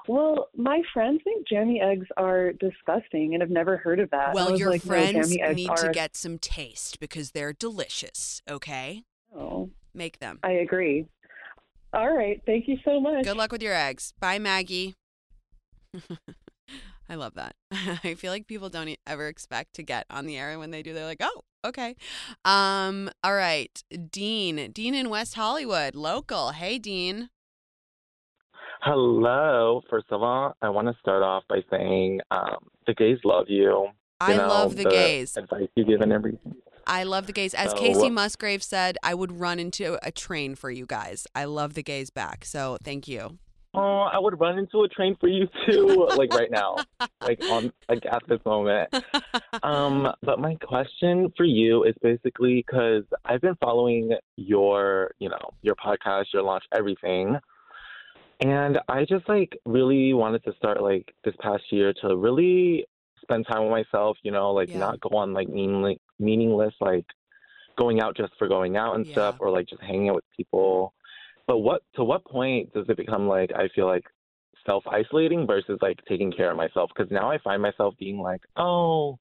[0.09, 4.35] Well, my friends think jammy eggs are disgusting and have never heard of that.
[4.35, 5.77] Well, your like, friends eggs need are...
[5.77, 8.43] to get some taste because they're delicious.
[8.49, 9.05] Okay,
[9.37, 10.39] Oh, make them.
[10.43, 11.07] I agree.
[11.93, 13.25] All right, thank you so much.
[13.25, 14.15] Good luck with your eggs.
[14.19, 14.95] Bye, Maggie.
[17.09, 17.55] I love that.
[18.05, 20.83] I feel like people don't ever expect to get on the air and when they
[20.83, 20.93] do.
[20.95, 21.97] They're like, "Oh, okay."
[22.45, 24.71] Um, all right, Dean.
[24.73, 26.51] Dean in West Hollywood, local.
[26.53, 27.29] Hey, Dean.
[28.83, 29.83] Hello.
[29.89, 33.69] First of all, I want to start off by saying um, the gays love you.
[33.69, 35.37] you I know, love the gays.
[35.37, 36.55] Advice you give and everything.
[36.85, 37.55] I love the gays.
[37.55, 41.29] As So- Kacey Musgrave said, I would run into a train for you guys.
[41.35, 42.45] I love the gays back.
[42.45, 43.39] So thank you.
[43.75, 46.85] Oh, I would run into a train for you too, like right now,
[47.23, 48.91] like on like at this moment.
[49.63, 55.51] Um, but my question for you is basically because I've been following your, you know,
[55.63, 57.37] your podcast, your launch, everything,
[58.41, 62.85] and I just like really wanted to start like this past year to really
[63.23, 64.81] spend time with myself, you know, like Yeah.
[64.81, 67.07] not go on like meaningless, meaningless like
[67.79, 69.13] going out just for going out and Yeah.
[69.13, 70.93] stuff, or like just hanging out with people.
[71.47, 74.05] But what to what point does it become like I feel like
[74.65, 76.91] self isolating versus like taking care of myself?
[76.95, 79.19] Because now I find myself being like, oh,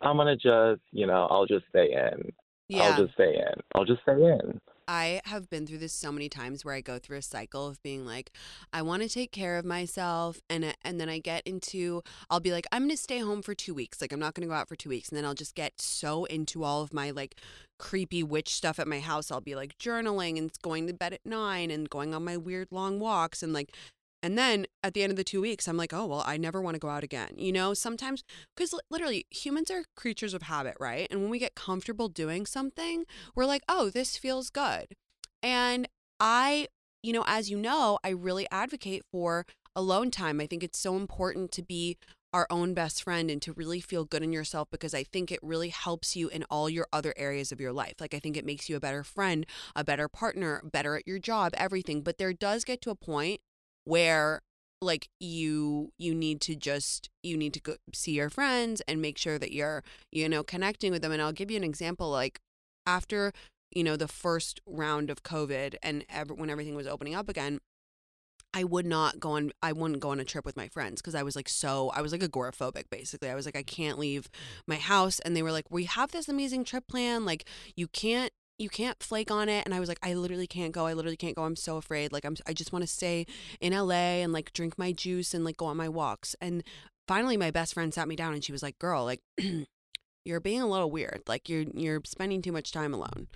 [0.00, 2.32] I'm gonna just, you know, I'll just stay in.
[2.68, 2.82] yeah.
[2.82, 3.60] I'll just stay in.
[3.74, 4.60] I'll just stay in.
[4.88, 7.82] I have been through this so many times where I go through a cycle of
[7.82, 8.30] being like,
[8.72, 12.40] I want to take care of myself, and uh, and then I get into, I'll
[12.40, 14.68] be like, I'm gonna stay home for two weeks, like I'm not gonna go out
[14.68, 17.36] for two weeks, and then I'll just get so into all of my like
[17.78, 19.30] creepy witch stuff at my house.
[19.30, 22.68] I'll be like journaling and going to bed at nine and going on my weird
[22.70, 23.74] long walks and like
[24.22, 26.60] and then at the end of the two weeks, I'm like, oh, well, I never
[26.60, 27.34] want to go out again.
[27.36, 28.22] You know, sometimes,
[28.56, 31.08] because literally humans are creatures of habit, right?
[31.10, 33.04] And when we get comfortable doing something,
[33.34, 34.94] we're like, oh, this feels good.
[35.42, 35.88] And
[36.20, 36.68] I,
[37.02, 40.40] you know, as you know, I really advocate for alone time.
[40.40, 41.98] I think it's so important to be
[42.32, 45.40] our own best friend and to really feel good in yourself because I think it
[45.42, 47.94] really helps you in all your other areas of your life.
[48.00, 49.44] Like, I think it makes you a better friend,
[49.76, 52.02] a better partner, better at your job, everything.
[52.02, 53.40] But there does get to a point
[53.84, 54.42] where
[54.80, 59.16] like you you need to just you need to go see your friends and make
[59.16, 62.40] sure that you're you know connecting with them and I'll give you an example like
[62.86, 63.32] after
[63.70, 67.60] you know the first round of covid and ever, when everything was opening up again
[68.54, 71.14] I would not go on I wouldn't go on a trip with my friends because
[71.14, 73.30] I was like so I was like agoraphobic basically.
[73.30, 74.28] I was like I can't leave
[74.66, 77.24] my house and they were like, "We have this amazing trip plan.
[77.24, 80.72] Like you can't you can't flake on it and i was like i literally can't
[80.72, 83.26] go i literally can't go i'm so afraid like i'm i just want to stay
[83.60, 86.62] in la and like drink my juice and like go on my walks and
[87.08, 89.20] finally my best friend sat me down and she was like girl like
[90.24, 93.26] you're being a little weird like you're you're spending too much time alone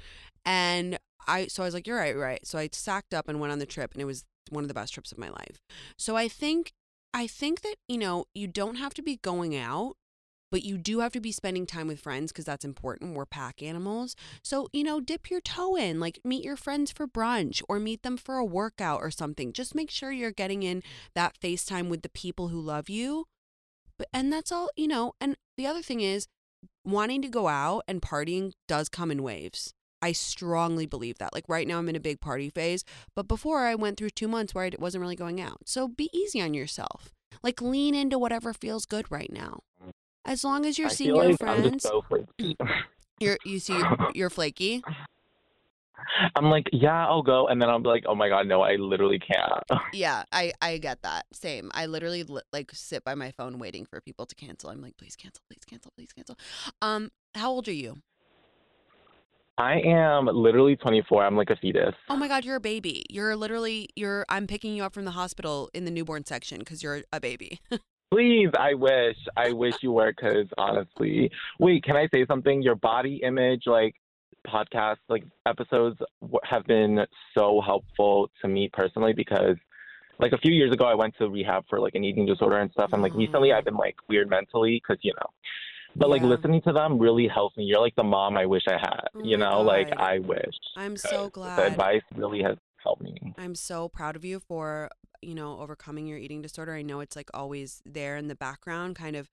[0.45, 3.53] and i so i was like you're right right so i sacked up and went
[3.53, 5.61] on the trip and it was one of the best trips of my life.
[5.99, 6.73] So i think
[7.13, 9.97] i think that you know you don't have to be going out
[10.51, 13.15] but you do have to be spending time with friends because that's important.
[13.15, 14.17] We're pack animals.
[14.43, 18.03] So, you know, dip your toe in, like meet your friends for brunch or meet
[18.03, 19.53] them for a workout or something.
[19.53, 20.83] Just make sure you're getting in
[21.15, 23.27] that FaceTime with the people who love you.
[23.99, 26.27] But and that's all, you know, and the other thing is
[26.85, 29.73] wanting to go out and partying does come in waves.
[30.03, 31.33] I strongly believe that.
[31.33, 34.29] Like right now, I'm in a big party phase, but before I went through two
[34.29, 35.61] months where I wasn't really going out.
[35.65, 37.13] So be easy on yourself.
[37.43, 39.61] Like lean into whatever feels good right now.
[40.27, 42.57] As long as you're I seeing your like friends, so flaky.
[43.21, 43.81] you're you see
[44.15, 44.83] you're flaky.
[46.35, 49.19] I'm like, yeah, I'll go, and then I'm like, oh my god, no, I literally
[49.19, 49.63] can't.
[49.93, 51.27] Yeah, I I get that.
[51.33, 51.71] Same.
[51.75, 54.71] I literally li- like sit by my phone waiting for people to cancel.
[54.71, 56.37] I'm like, please cancel, please cancel, please cancel.
[56.83, 58.03] Um, how old are you?
[59.59, 61.25] I am literally 24.
[61.25, 61.95] I'm like a fetus.
[62.11, 63.07] Oh my god, you're a baby.
[63.09, 64.27] You're literally you're.
[64.29, 67.61] I'm picking you up from the hospital in the newborn section because you're a baby.
[68.13, 72.63] Please, I wish, I wish you were, because honestly, wait, can I say something?
[72.63, 73.95] Your body image, like
[74.47, 75.99] podcast, like episodes,
[76.45, 77.01] have been
[77.37, 79.57] so helpful to me personally because,
[80.21, 82.71] like a few years ago, I went to rehab for like an eating disorder and
[82.71, 83.23] stuff, and like mm-hmm.
[83.23, 85.29] recently, I've been like weird mentally because you know.
[85.97, 87.65] But like listening to them really helps me.
[87.65, 89.09] You're like the mom I wish I had.
[89.15, 90.55] Oh you know, like I wish.
[90.77, 91.73] I'm so 'cause The glad.
[91.73, 93.35] advice really has helped me.
[93.39, 94.91] I'm so proud of you for,
[95.23, 96.75] you know, overcoming your eating disorder.
[96.75, 99.29] I know it's like always there in the background, kind of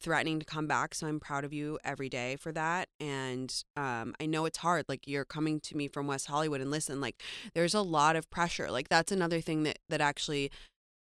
[0.00, 0.94] threatening to come back.
[0.94, 2.88] So I'm proud of you every day for that.
[3.00, 4.84] And um, I know it's hard.
[4.88, 7.22] Like you're coming to me from West Hollywood and listen, like
[7.54, 8.70] there's a lot of pressure.
[8.70, 10.50] Like that's another thing that, that actually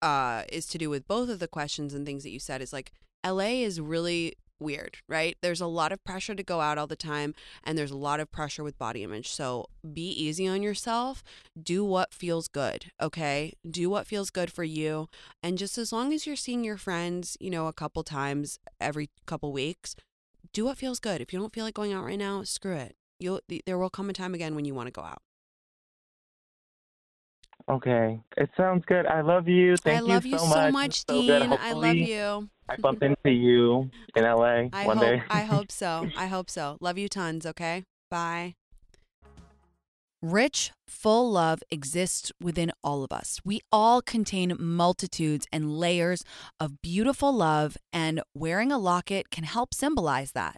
[0.03, 2.73] uh, is to do with both of the questions and things that you said is
[2.73, 2.93] like
[3.27, 5.37] LA is really weird, right?
[5.43, 8.19] There's a lot of pressure to go out all the time and there's a lot
[8.19, 9.31] of pressure with body image.
[9.31, 11.23] So be easy on yourself.
[11.61, 13.53] Do what feels good, okay?
[13.69, 15.09] Do what feels good for you.
[15.43, 19.11] And just as long as you're seeing your friends, you know, a couple times every
[19.27, 19.95] couple weeks,
[20.53, 21.21] do what feels good.
[21.21, 22.97] If you don't feel like going out right now, screw it.
[23.21, 25.23] You'll there will come a time again when you want to go out.
[27.69, 29.07] Okay, it sounds good.
[29.07, 29.77] I love you.
[29.79, 31.21] Thank I love you so so much, much, It's so.
[31.23, 31.59] Dean.
[31.59, 32.51] I love you.
[32.69, 35.23] I bump into you in LA I one hope day.
[35.31, 36.09] I hope so.
[36.17, 36.77] I hope so.
[36.81, 37.85] Love you tons, okay?
[38.11, 38.55] Bye.
[40.21, 43.41] Rich, full love exists within all of us.
[43.45, 46.25] We all contain multitudes and layers
[46.59, 50.57] of beautiful love, and wearing a locket can help symbolize that.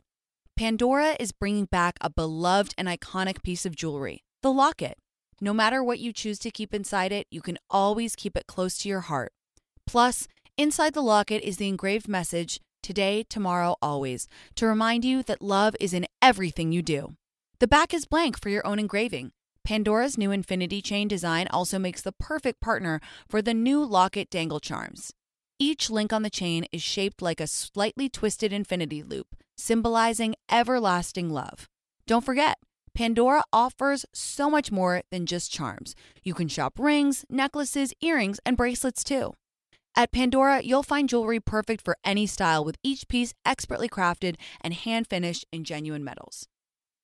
[0.57, 4.99] Pandora is bringing back a beloved and iconic piece of jewelry, the locket.
[5.41, 8.79] No matter what you choose to keep inside it, you can always keep it close
[8.79, 9.33] to your heart.
[9.87, 15.43] Plus, inside the locket is the engraved message today, tomorrow, always to remind you that
[15.43, 17.15] love is in everything you do.
[17.59, 19.33] The back is blank for your own engraving.
[19.65, 24.61] Pandora's new infinity chain design also makes the perfect partner for the new locket dangle
[24.61, 25.13] charms.
[25.59, 31.31] Each link on the chain is shaped like a slightly twisted infinity loop, symbolizing everlasting
[31.31, 31.69] love.
[32.07, 32.59] Don't forget,
[32.97, 35.95] Pandora offers so much more than just charms.
[36.23, 39.35] You can shop rings, necklaces, earrings, and bracelets too.
[39.95, 44.73] At Pandora, you'll find jewelry perfect for any style with each piece expertly crafted and
[44.73, 46.49] hand finished in genuine metals.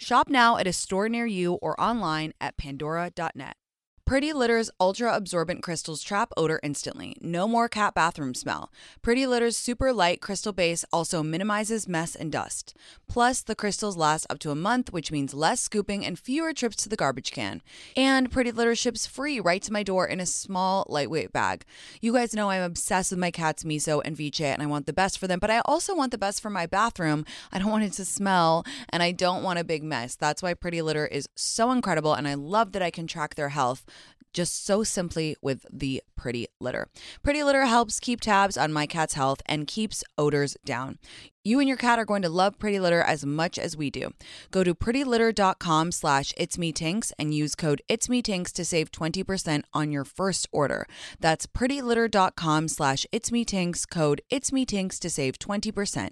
[0.00, 3.56] Shop now at a store near you or online at pandora.net.
[4.04, 7.16] Pretty Litter's ultra absorbent crystals trap odor instantly.
[7.20, 8.70] No more cat bathroom smell.
[9.00, 12.76] Pretty Litter's super light crystal base also minimizes mess and dust.
[13.08, 16.76] Plus, the crystals last up to a month, which means less scooping and fewer trips
[16.76, 17.62] to the garbage can.
[17.96, 21.64] And Pretty Litter ships free right to my door in a small, lightweight bag.
[22.00, 24.92] You guys know I'm obsessed with my cats, Miso and Viche, and I want the
[24.92, 27.24] best for them, but I also want the best for my bathroom.
[27.52, 30.16] I don't want it to smell, and I don't want a big mess.
[30.16, 33.50] That's why Pretty Litter is so incredible, and I love that I can track their
[33.50, 33.86] health
[34.32, 36.88] just so simply with the Pretty Litter.
[37.22, 40.98] Pretty Litter helps keep tabs on my cat's health and keeps odors down.
[41.44, 44.14] You and your cat are going to love Pretty Litter as much as we do.
[44.52, 50.46] Go to prettylitter.com slash itsmetinx and use code itsmetinx to save 20% on your first
[50.52, 50.86] order.
[51.18, 56.10] That's prettylitter.com slash itsmetinx, code itsmetinx to save 20%.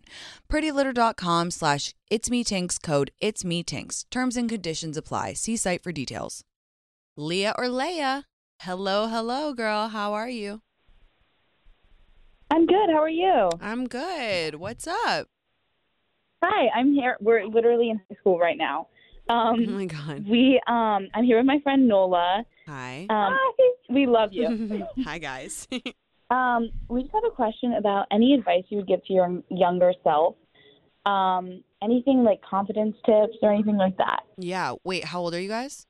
[0.50, 4.04] prettylitter.com slash itsmetinx, code itsmetinx.
[4.10, 5.34] Terms and conditions apply.
[5.34, 6.44] See site for details.
[7.16, 8.24] Leah or Leia.
[8.60, 9.88] Hello, hello, girl.
[9.88, 10.62] How are you?
[12.50, 12.90] I'm good.
[12.90, 13.50] How are you?
[13.60, 14.56] I'm good.
[14.56, 15.28] What's up?
[16.42, 17.16] Hi, I'm here.
[17.20, 18.88] We're literally in high school right now.
[19.28, 20.26] Um, oh my god.
[20.28, 22.44] We um, I'm here with my friend Nola.
[22.66, 23.06] Hi.
[23.10, 23.36] Um,
[23.88, 24.84] we love you.
[25.04, 25.68] Hi guys.
[26.30, 29.92] um, we just have a question about any advice you would give to your younger
[30.02, 30.36] self.
[31.06, 34.20] Um, anything like confidence tips or anything like that.
[34.36, 34.74] yeah.
[34.84, 35.86] Wait, how old are you guys?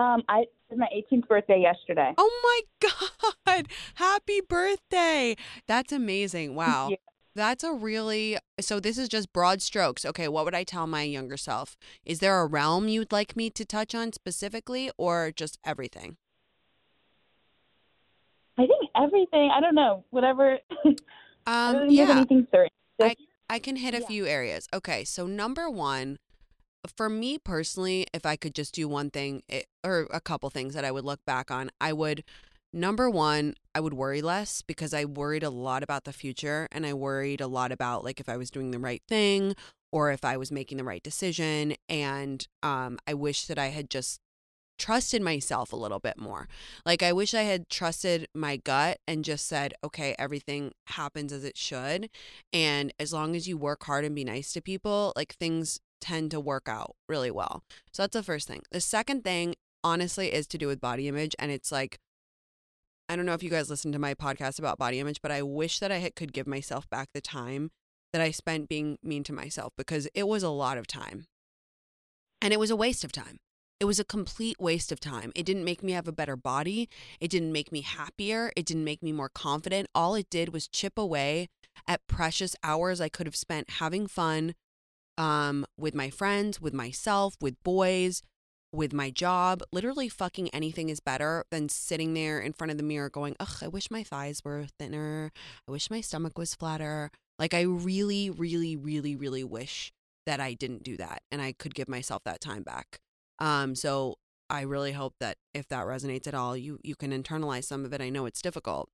[0.00, 2.14] Um, I it was my 18th birthday yesterday.
[2.16, 2.40] Oh
[2.82, 2.90] my
[3.46, 3.68] god.
[3.96, 5.36] Happy birthday.
[5.66, 6.54] That's amazing.
[6.54, 6.90] Wow.
[7.34, 10.04] That's a really so this is just broad strokes.
[10.06, 11.76] Okay, what would I tell my younger self?
[12.04, 16.16] Is there a realm you'd like me to touch on specifically or just everything?
[18.58, 19.50] I think everything.
[19.54, 20.04] I don't know.
[20.10, 20.58] Whatever.
[21.46, 22.10] I Um don't think yeah.
[22.16, 22.70] anything certain.
[23.02, 23.16] I
[23.50, 24.06] I can hit a Yeah.
[24.06, 24.66] few areas.
[24.72, 26.18] Okay, so number one,
[26.96, 30.74] for me personally, if I could just do one thing it, or a couple things
[30.74, 32.24] that I would look back on, I would
[32.72, 36.86] number one, I would worry less because I worried a lot about the future and
[36.86, 39.54] I worried a lot about like if I was doing the right thing
[39.92, 41.74] or if I was making the right decision.
[41.88, 44.20] And um, I wish that I had just
[44.78, 46.48] trusted myself a little bit more.
[46.86, 51.44] Like I wish I had trusted my gut and just said, okay, everything happens as
[51.44, 52.08] it should.
[52.52, 56.30] And as long as you work hard and be nice to people, like things tend
[56.30, 57.62] to work out really well.
[57.92, 58.62] So that's the first thing.
[58.70, 61.34] The second thing, honestly, is to do with body image.
[61.38, 61.98] And it's like,
[63.08, 65.42] I don't know if you guys listen to my podcast about body image, but I
[65.42, 67.70] wish that I could give myself back the time
[68.12, 71.26] that I spent being mean to myself because it was a lot of time.
[72.42, 73.38] And it was a waste of time.
[73.80, 75.32] It was a complete waste of time.
[75.34, 76.88] It didn't make me have a better body.
[77.18, 78.52] It didn't make me happier.
[78.54, 79.88] It didn't make me more confident.
[79.94, 81.48] All it did was chip away
[81.88, 84.54] at precious hours I could have spent having fun
[85.20, 88.22] um, with my friends, with myself, with boys,
[88.72, 89.62] with my job.
[89.70, 93.58] Literally, fucking anything is better than sitting there in front of the mirror going, ugh,
[93.60, 95.30] I wish my thighs were thinner.
[95.68, 97.10] I wish my stomach was flatter.
[97.38, 99.92] Like, I really, really, really, really wish
[100.24, 103.00] that I didn't do that and I could give myself that time back.
[103.38, 104.16] Um, so
[104.48, 107.92] I really hope that if that resonates at all, you you can internalize some of
[107.92, 108.00] it.
[108.00, 108.88] I know it's difficult.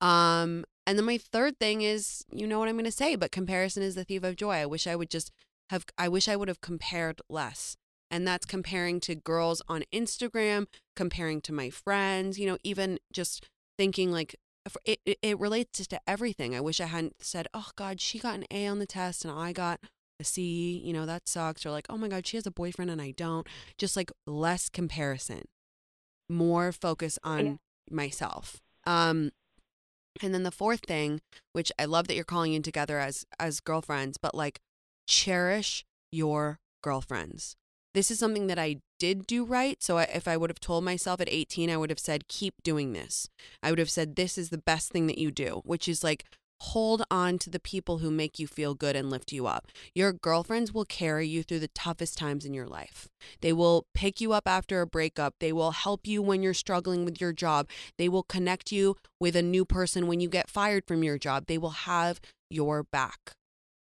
[0.00, 3.32] Um, and then my third thing is, you know what I'm going to say, but
[3.32, 4.56] comparison is the thief of joy.
[4.56, 5.32] I wish I would just
[5.70, 7.76] have, I wish I would have compared less.
[8.10, 13.48] And that's comparing to girls on Instagram, comparing to my friends, you know, even just
[13.76, 14.36] thinking like,
[14.84, 16.54] it, it, it relates to everything.
[16.54, 19.32] I wish I hadn't said, oh God, she got an A on the test and
[19.36, 19.80] I got
[20.20, 21.66] a C, you know, that sucks.
[21.66, 23.46] Or like, oh my God, she has a boyfriend and I don't.
[23.76, 25.42] Just like less comparison,
[26.28, 27.58] more focus on
[27.90, 28.60] myself.
[28.86, 29.30] Um,
[30.22, 31.20] and then the fourth thing,
[31.52, 34.60] which I love that you're calling in together as as girlfriends, but like
[35.06, 37.56] cherish your girlfriends.
[37.94, 39.82] This is something that I did do right.
[39.82, 42.54] So I, if I would have told myself at 18, I would have said, keep
[42.62, 43.28] doing this.
[43.62, 46.24] I would have said, this is the best thing that you do, which is like
[46.60, 49.68] hold on to the people who make you feel good and lift you up.
[49.94, 53.08] Your girlfriends will carry you through the toughest times in your life.
[53.40, 55.34] They will pick you up after a breakup.
[55.40, 57.68] They will help you when you're struggling with your job.
[57.98, 61.46] They will connect you with a new person when you get fired from your job.
[61.46, 63.35] They will have your back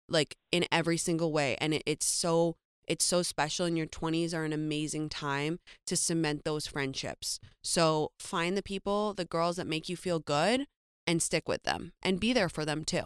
[0.09, 2.57] like in every single way and it, it's so
[2.89, 8.13] it's so special and your 20s are an amazing time to cement those friendships so
[8.19, 10.67] find the people the girls that make you feel good
[11.07, 13.05] and stick with them and be there for them too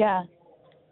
[0.00, 0.22] Yeah.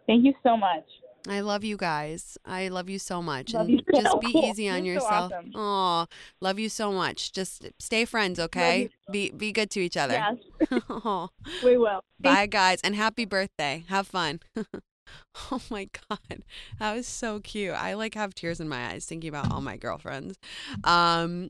[0.07, 0.85] Thank you so much.
[1.27, 4.85] I love you guys i love you so much Love and just be easy on
[4.85, 5.53] You're so yourself awesome.
[5.55, 6.07] oh
[6.41, 10.81] love you so much just stay friends okay be be good to each other Yes,
[11.65, 12.01] we will.
[12.21, 14.41] bye guys and happy birthday have fun
[15.51, 16.43] Oh my god,
[16.79, 17.73] that was so cute.
[17.73, 20.37] I like have tears in my eyes thinking about all my girlfriends.
[20.85, 21.49] Um,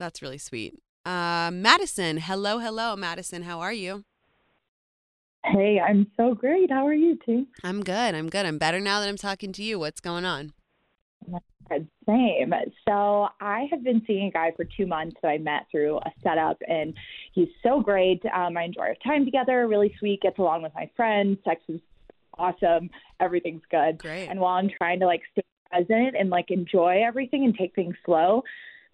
[0.00, 0.78] that's really sweet.
[1.04, 3.42] Uh, Madison, hello, hello, Madison.
[3.42, 4.04] How are you?
[5.44, 6.70] Hey, I'm so great.
[6.70, 7.46] How are you, too?
[7.62, 8.14] I'm good.
[8.14, 8.46] I'm good.
[8.46, 9.78] I'm better now that I'm talking to you.
[9.78, 10.52] What's going on?
[12.06, 12.52] Same.
[12.86, 16.10] So I have been seeing a guy for two months that I met through a
[16.22, 16.94] setup, and
[17.32, 18.22] he's so great.
[18.26, 19.66] Um, I enjoy our time together.
[19.66, 20.20] Really sweet.
[20.20, 21.38] Gets along with my friends.
[21.44, 21.80] Sex is
[22.38, 22.90] awesome.
[23.20, 23.98] Everything's good.
[23.98, 24.28] Great.
[24.28, 27.94] And while I'm trying to like stay present and like enjoy everything and take things
[28.04, 28.42] slow,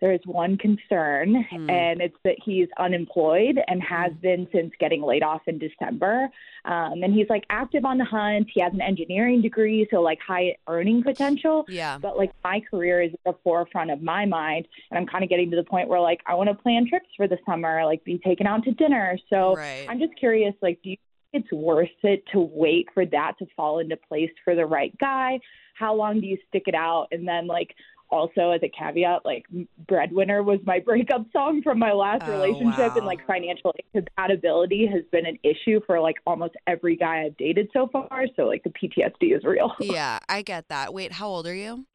[0.01, 1.71] there is one concern, Mm.
[1.71, 6.29] and it's that he's unemployed and has been since getting laid off in December.
[6.65, 8.49] Um, and he's like active on the hunt.
[8.53, 11.65] He has an engineering degree, so like high earning potential.
[11.69, 11.99] Yeah.
[11.99, 15.31] But like my career is at the forefront of my mind, and I'm kind of
[15.31, 18.03] getting to the point where like I want to plan trips for the summer, like
[18.05, 19.19] be taken out to dinner.
[19.29, 19.87] So Right.
[19.89, 20.97] I'm just curious, like, do you
[21.33, 24.97] think it's worth it to wait for that to fall into place for the right
[24.99, 25.39] guy?
[25.75, 27.09] How long do you stick it out?
[27.13, 27.75] And then like
[28.11, 29.45] also as a caveat, like
[29.89, 35.03] breadwinner was my breakup song from my last Oh, relationship, and like financial incompatibility has
[35.13, 38.27] been an issue for like almost every guy I've dated so far.
[38.37, 39.73] So like the PTSD is real.
[39.81, 40.95] Yeah, I get that.
[40.95, 41.87] Wait, how old are you?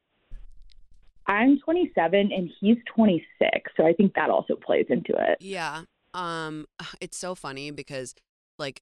[1.28, 5.38] I'm 27 and he's 26, so I think that also plays into it.
[5.40, 5.84] Yeah.
[6.14, 6.66] Um
[7.02, 8.16] it's so funny because
[8.60, 8.82] like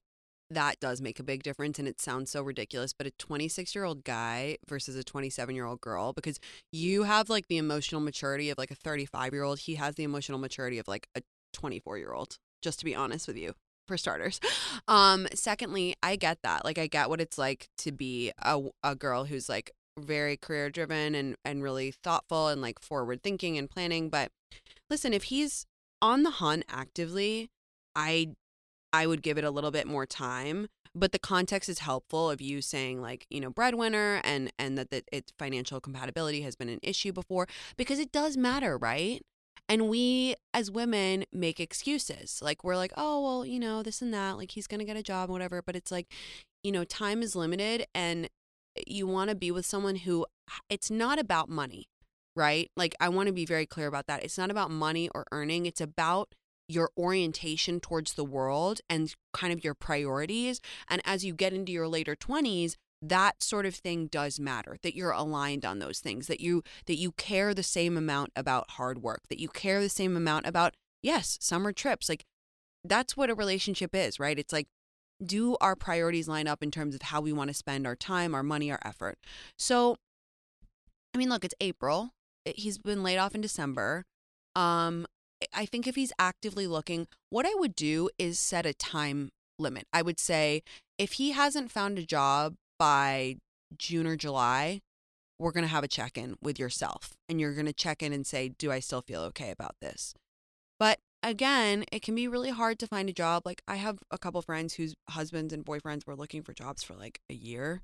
[0.50, 4.58] that does make a big difference and it sounds so ridiculous, but a 26-year-old guy
[4.68, 6.38] versus a 27-year-old girl because
[6.72, 10.78] you have like the emotional maturity of like a 35-year-old, he has the emotional maturity
[10.78, 11.22] of like a
[11.56, 13.54] 24-year-old, just to be honest with you.
[13.86, 14.40] For starters.
[14.88, 16.64] Um secondly, I get that.
[16.64, 20.68] Like I get what it's like to be a a girl who's like very career
[20.68, 24.30] driven and and really thoughtful and like forward thinking and planning, but
[24.90, 25.66] listen, if he's
[26.02, 27.50] on the hunt actively,
[27.94, 28.34] I
[28.94, 30.68] I would give it a little bit more time.
[30.94, 34.90] But the context is helpful of you saying like, you know, breadwinner and and that,
[34.90, 39.20] that its financial compatibility has been an issue before because it does matter, right?
[39.68, 42.38] And we as women make excuses.
[42.40, 45.02] Like we're like, oh well, you know, this and that, like he's gonna get a
[45.02, 45.60] job, whatever.
[45.60, 46.06] But it's like,
[46.62, 48.28] you know, time is limited and
[48.86, 50.26] you want to be with someone who
[50.70, 51.88] it's not about money
[52.36, 52.68] right?
[52.76, 54.24] Like, I want to be very clear about that.
[54.24, 56.34] It's not about money or earning, it's about
[56.68, 60.60] your orientation towards the world and kind of your priorities.
[60.88, 64.94] And as you get into your later 20s, that sort of thing does matter that
[64.94, 69.02] you're aligned on those things that you that you care the same amount about hard
[69.02, 72.24] work that you care the same amount about yes summer trips like
[72.82, 74.68] that's what a relationship is right it's like
[75.22, 78.34] do our priorities line up in terms of how we want to spend our time
[78.34, 79.18] our money our effort
[79.58, 79.96] so
[81.12, 84.04] i mean look it's april he's been laid off in December.
[84.56, 85.06] Um,
[85.52, 89.86] I think if he's actively looking, what I would do is set a time limit.
[89.92, 90.62] I would say
[90.98, 93.36] if he hasn't found a job by
[93.76, 94.80] June or July,
[95.38, 98.12] we're going to have a check in with yourself and you're going to check in
[98.12, 100.14] and say, Do I still feel okay about this?
[100.78, 103.42] But again, it can be really hard to find a job.
[103.44, 106.94] Like, I have a couple friends whose husbands and boyfriends were looking for jobs for
[106.94, 107.80] like a year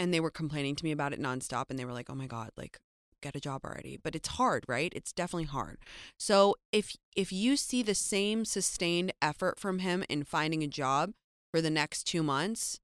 [0.00, 2.26] and they were complaining to me about it nonstop and they were like, Oh my
[2.26, 2.78] God, like,
[3.20, 4.92] get a job already but it's hard right?
[4.94, 5.78] It's definitely hard.
[6.18, 11.12] So if if you see the same sustained effort from him in finding a job
[11.50, 12.80] for the next 2 months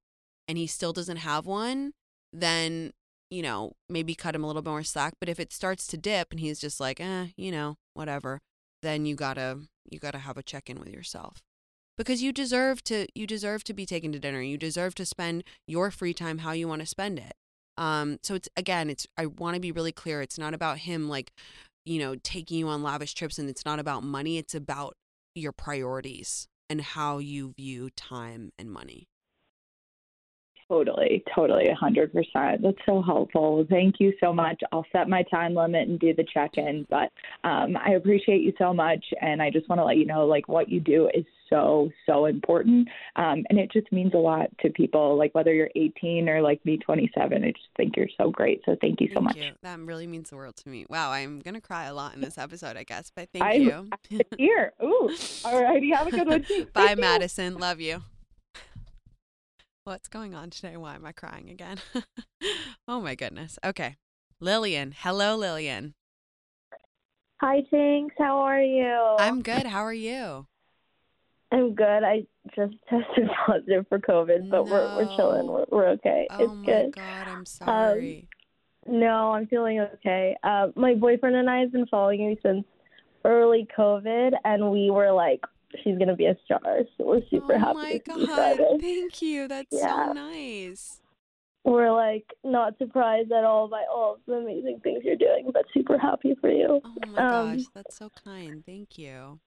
[0.47, 1.93] and he still doesn't have one
[2.33, 2.91] then
[3.29, 5.97] you know maybe cut him a little bit more slack but if it starts to
[5.97, 8.41] dip and he's just like eh you know whatever
[8.81, 11.41] then you got to you got to have a check in with yourself.
[11.97, 14.41] Because you deserve to you deserve to be taken to dinner.
[14.41, 17.33] You deserve to spend your free time how you want to spend it
[17.77, 20.21] um, so it's again, it's I want to be really clear.
[20.21, 21.31] It's not about him like,
[21.85, 24.37] you know, taking you on lavish trips, and it's not about money.
[24.37, 24.95] It's about
[25.33, 29.07] your priorities and how you view time and money.
[30.67, 32.63] Totally, totally, hundred percent.
[32.63, 33.65] That's so helpful.
[33.69, 34.59] Thank you so much.
[34.71, 36.87] I'll set my time limit and do the check-in.
[36.89, 37.11] But
[37.43, 40.47] um, I appreciate you so much, and I just want to let you know, like,
[40.47, 44.71] what you do is so so important, um, and it just means a lot to
[44.71, 45.15] people.
[45.15, 47.43] Like whether you're 18 or like me, 27.
[47.43, 48.61] I just think you're so great.
[48.65, 49.37] So thank you so Thank much.
[49.37, 49.51] you.
[49.61, 50.87] That really means the world to me.
[50.89, 53.11] Wow, I'm gonna cry a lot in this episode, I guess.
[53.15, 53.87] But thank I- you.
[54.39, 55.11] Here, ooh,
[55.45, 55.91] all righty.
[55.91, 56.43] Have a good one.
[56.43, 56.65] too.
[56.73, 57.01] Bye, Thank you.
[57.01, 57.57] Madison.
[57.59, 58.01] Love you.
[59.85, 60.77] What's going on today?
[60.77, 61.77] Why am I crying again?
[62.87, 63.59] oh my goodness.
[63.63, 63.97] Okay.
[64.39, 64.95] Lillian.
[64.97, 65.93] Hello, Lillian.
[67.39, 68.09] Hi, Tinx.
[68.17, 69.15] How are you?
[69.19, 69.67] I'm good.
[69.67, 70.47] How are you?
[71.51, 72.03] I'm good.
[72.03, 72.25] I
[72.55, 75.45] just tested positive for COVID, but we're we're chilling.
[75.45, 76.25] We're, we're okay.
[76.31, 76.85] Oh it's my good.
[76.85, 78.27] Um, god, I'm sorry.
[78.87, 80.35] No, I'm feeling okay.
[80.43, 82.65] Uh, my boyfriend and I have been following you since
[83.23, 85.41] early COVID, and we were like,
[85.83, 86.61] she's gonna be a star.
[86.97, 88.57] So we're super oh happy my to see god.
[88.79, 89.47] Thank you.
[89.47, 90.07] That's Yeah.
[90.07, 91.01] so nice.
[91.63, 95.65] We're like not surprised at all by all of the amazing things you're doing, but
[95.73, 96.81] super happy for you.
[96.83, 98.63] Oh my Um, gosh, that's so kind.
[98.65, 99.39] Thank you.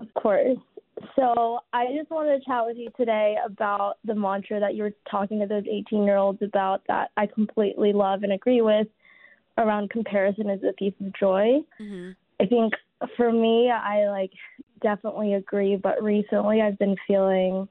[0.00, 0.58] Of course.
[1.16, 4.92] So I just wanted to chat with you today about the mantra that you were
[5.10, 8.86] talking to those 18 year olds about that I completely love and agree with
[9.58, 11.60] around comparison is a thief of joy.
[11.78, 12.72] hmm I think
[13.16, 14.32] for me, I like
[14.84, 17.66] definitely agree, but recently I've been feeling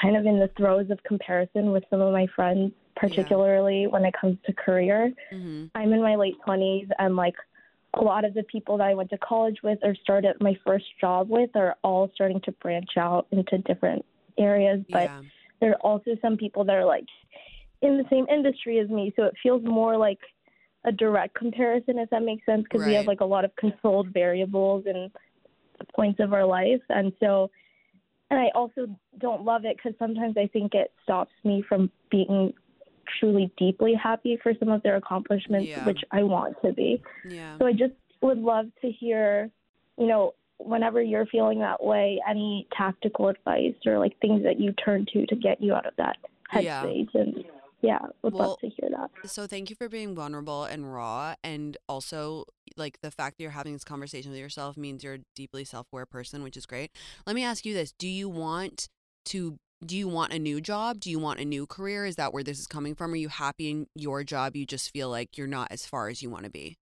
[0.00, 4.14] kind of in the throes of comparison with some of my friends, particularly when it
[4.20, 5.12] comes to career.
[5.32, 5.66] Mm-hmm.
[5.74, 7.34] I'm in my late 20s, and like
[7.94, 10.86] a lot of the people that I went to college with or started my first
[11.00, 14.04] job with are all starting to branch out into different
[14.38, 14.80] areas.
[14.90, 15.22] But Yeah.
[15.60, 17.06] there are also some people that are like
[17.82, 20.20] in the same industry as me, so it feels more like
[20.84, 24.08] a direct comparison, if that makes sense, because we have like a lot of controlled
[24.08, 25.10] variables and
[25.94, 27.50] points of our life, and so.
[28.30, 28.86] And I also
[29.20, 32.52] don't love it because sometimes I think it stops me from being
[33.18, 35.86] truly deeply happy for some of their accomplishments, Yeah.
[35.86, 37.02] which I want to be.
[37.24, 37.56] Yeah.
[37.56, 39.50] So I just would love to hear,
[39.96, 44.72] you know, whenever you're feeling that way, any tactical advice or like things that you
[44.72, 46.18] turn to to get you out of that
[46.52, 46.82] Yeah.
[46.82, 47.14] headspace.
[47.14, 47.44] And
[47.80, 49.30] yeah, would Well, love to hear that.
[49.30, 52.44] So thank you for being vulnerable and raw and also
[52.76, 56.06] like the fact that you're having this conversation with yourself means you're a deeply self-aware
[56.06, 56.90] person, which is great.
[57.26, 57.92] Let me ask you this.
[57.92, 58.88] Do you want
[59.26, 60.98] to do you want a new job?
[60.98, 62.04] Do you want a new career?
[62.04, 63.12] Is that where this is coming from?
[63.12, 64.56] Are you happy in your job?
[64.56, 66.78] You just feel like you're not as far as you want to be.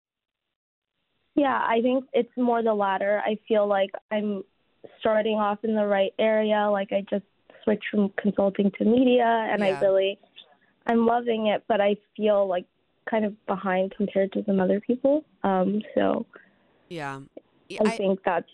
[1.35, 3.21] Yeah, I think it's more the latter.
[3.25, 4.43] I feel like I'm
[4.99, 6.69] starting off in the right area.
[6.69, 7.23] Like I just
[7.63, 9.77] switched from consulting to media and Yeah.
[9.77, 10.19] I really
[10.87, 12.65] I'm loving it, but I feel like
[13.09, 15.23] kind of behind compared to some other people.
[15.43, 16.25] Um so
[16.89, 17.21] Yeah.
[17.69, 18.49] Yeah, I, think that's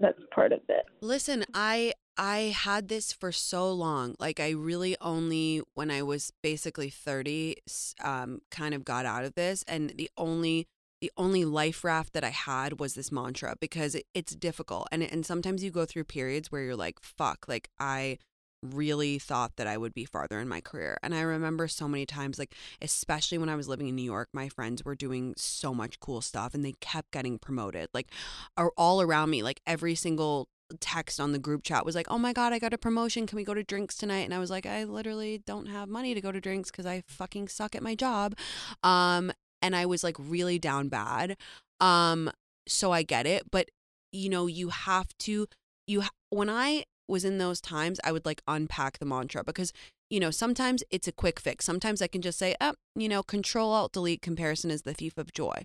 [0.00, 0.84] that's part of it.
[1.00, 4.16] Listen, I I had this for so long.
[4.18, 7.56] Like I really only when I was basically 30
[8.02, 10.66] um kind of got out of this and the only
[11.00, 15.02] the only life raft that I had was this mantra because it, it's difficult and
[15.02, 18.18] and sometimes you go through periods where you're like fuck like I
[18.62, 20.98] really thought that I would be farther in my career.
[21.02, 24.28] And I remember so many times, like, especially when I was living in New York,
[24.32, 27.88] my friends were doing so much cool stuff and they kept getting promoted.
[27.94, 28.10] Like,
[28.56, 30.48] are all around me, like, every single
[30.80, 33.26] text on the group chat was like, oh my God, I got a promotion.
[33.26, 34.24] Can we go to drinks tonight?
[34.26, 37.02] And I was like, I literally don't have money to go to drinks because I
[37.06, 38.34] fucking suck at my job.
[38.82, 39.32] Um,
[39.62, 41.36] and I was like really down bad.
[41.80, 42.30] Um,
[42.66, 43.50] so I get it.
[43.50, 43.70] But,
[44.12, 45.46] you know, you have to,
[45.86, 49.72] you, when I, was in those times, I would like unpack the mantra because,
[50.10, 51.64] you know, sometimes it's a quick fix.
[51.64, 55.16] Sometimes I can just say, oh, you know, control alt delete comparison is the thief
[55.16, 55.62] of joy.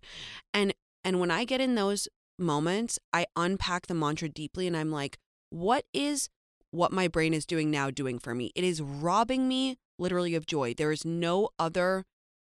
[0.54, 0.74] And
[1.04, 2.08] and when I get in those
[2.40, 5.18] moments, I unpack the mantra deeply and I'm like,
[5.50, 6.30] what is
[6.72, 8.52] what my brain is doing now doing for me?
[8.56, 10.74] It is robbing me literally of joy.
[10.74, 12.04] There is no other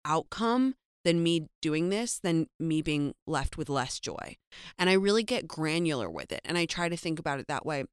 [0.04, 0.74] outcome
[1.04, 4.36] than me doing this than me being left with less joy.
[4.78, 7.64] And I really get granular with it and I try to think about it that
[7.64, 7.84] way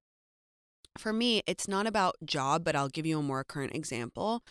[0.99, 4.41] for me, it's not about job, but I'll give you a more current example.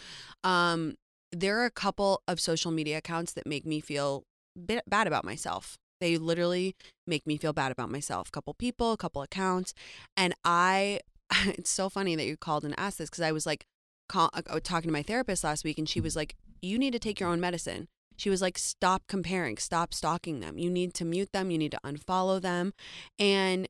[0.44, 0.94] Um,
[1.32, 4.24] there are a couple of social media accounts that make me feel
[4.64, 5.76] bit bad about myself.
[6.00, 6.76] They literally
[7.06, 8.28] make me feel bad about myself.
[8.28, 9.74] A couple people, a couple accounts,
[10.16, 11.00] and I.
[11.46, 13.66] It's so funny that you called and asked this because I was like
[14.08, 16.98] call, uh, talking to my therapist last week, and she was like, "You need to
[16.98, 19.56] take your own medicine." She was like, "Stop comparing.
[19.58, 20.56] Stop stalking them.
[20.56, 21.50] You need to mute them.
[21.50, 22.72] You need to unfollow them."
[23.18, 23.68] And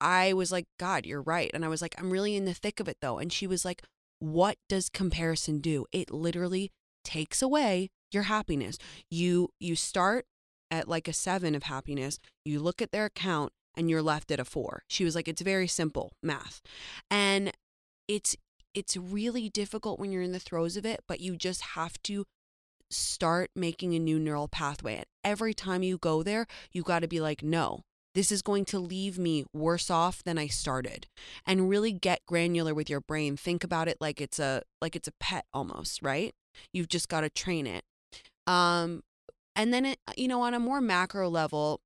[0.00, 1.50] I was like, God, you're right.
[1.52, 3.18] And I was like, I'm really in the thick of it though.
[3.18, 3.82] And she was like,
[4.18, 5.86] What does comparison do?
[5.92, 6.70] It literally
[7.04, 8.78] takes away your happiness.
[9.10, 10.26] You you start
[10.70, 14.40] at like a seven of happiness, you look at their account and you're left at
[14.40, 14.82] a four.
[14.88, 16.60] She was like, It's very simple math.
[17.10, 17.52] And
[18.08, 18.36] it's
[18.74, 22.24] it's really difficult when you're in the throes of it, but you just have to
[22.90, 24.96] start making a new neural pathway.
[24.96, 27.80] And every time you go there, you got to be like, no,
[28.14, 31.06] this is going to leave me worse off than I started.
[31.46, 33.36] And really get granular with your brain.
[33.36, 36.34] Think about it like it's a like it's a pet almost, right?
[36.72, 37.84] You've just got to train it.
[38.46, 39.02] Um
[39.56, 41.80] and then it, you know on a more macro level,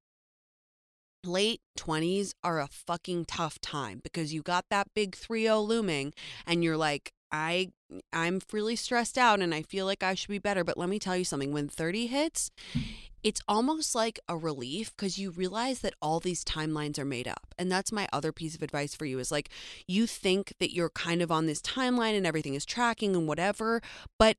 [1.24, 6.12] late 20s are a fucking tough time because you got that big 3-0 looming
[6.46, 7.72] and you're like I
[8.12, 10.98] I'm really stressed out and I feel like I should be better but let me
[10.98, 12.82] tell you something when 30 hits mm.
[13.22, 17.54] it's almost like a relief because you realize that all these timelines are made up
[17.58, 19.48] and that's my other piece of advice for you is like
[19.88, 23.80] you think that you're kind of on this timeline and everything is tracking and whatever
[24.18, 24.36] but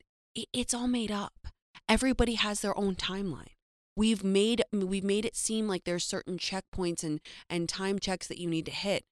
[0.53, 1.47] it's all made up.
[1.87, 3.53] Everybody has their own timeline.
[3.95, 8.39] We've made we've made it seem like there's certain checkpoints and and time checks that
[8.39, 9.05] you need to hit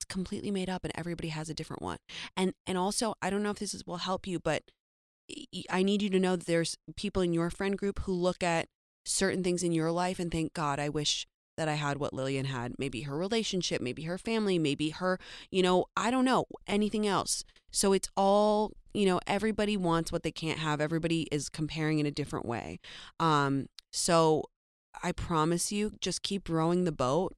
[0.00, 1.98] it's completely made up and everybody has a different one
[2.36, 4.62] and and also i don't know if this is, will help you but
[5.70, 8.68] I need you to know that there's people in your friend group who look at
[9.04, 11.26] certain things in your life and think, God, I wish
[11.56, 12.74] that I had what Lillian had.
[12.78, 15.18] Maybe her relationship, maybe her family, maybe her,
[15.50, 17.44] you know, I don't know, anything else.
[17.70, 20.80] So it's all, you know, everybody wants what they can't have.
[20.80, 22.80] Everybody is comparing in a different way.
[23.18, 24.44] Um, so
[25.02, 27.36] I promise you, just keep rowing the boat,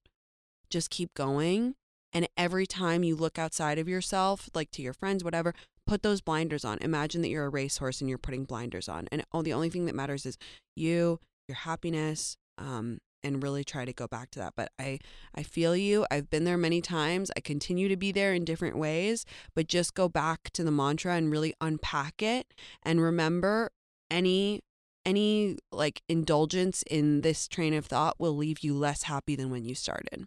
[0.70, 1.74] just keep going.
[2.12, 5.54] And every time you look outside of yourself, like to your friends, whatever,
[5.86, 6.78] put those blinders on.
[6.80, 9.08] Imagine that you're a racehorse and you're putting blinders on.
[9.10, 10.36] And all the only thing that matters is
[10.76, 14.54] you, your happiness, um, and really try to go back to that.
[14.56, 14.98] But I,
[15.34, 16.06] I feel you.
[16.10, 17.30] I've been there many times.
[17.36, 21.14] I continue to be there in different ways, but just go back to the mantra
[21.14, 22.52] and really unpack it
[22.82, 23.70] and remember
[24.10, 24.60] any
[25.04, 29.64] any like indulgence in this train of thought will leave you less happy than when
[29.64, 30.26] you started.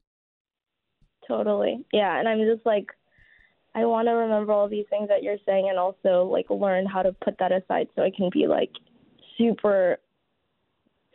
[1.28, 1.84] Totally.
[1.92, 2.92] Yeah, and I'm just like
[3.76, 7.04] I want to remember all these things that you're saying and also like learn how
[7.04, 8.72] to put that aside so I can be like
[9.38, 9.98] super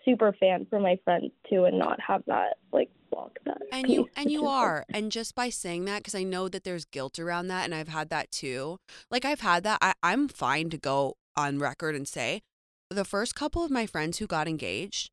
[0.04, 3.58] super fan for my friends too and not have that like block that.
[3.72, 4.84] And you and you are.
[4.92, 7.88] And just by saying that cuz I know that there's guilt around that and I've
[7.88, 8.78] had that too.
[9.10, 9.78] Like I've had that.
[9.80, 12.42] I I'm fine to go on record and say
[12.90, 15.10] the first couple of my friends who got engaged,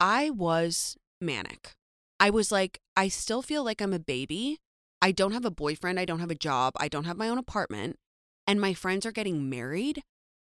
[0.00, 1.72] I was manic.
[2.18, 4.58] I was like I still feel like I'm a baby.
[5.02, 7.38] I don't have a boyfriend, I don't have a job, I don't have my own
[7.38, 7.98] apartment,
[8.46, 10.02] and my friends are getting married.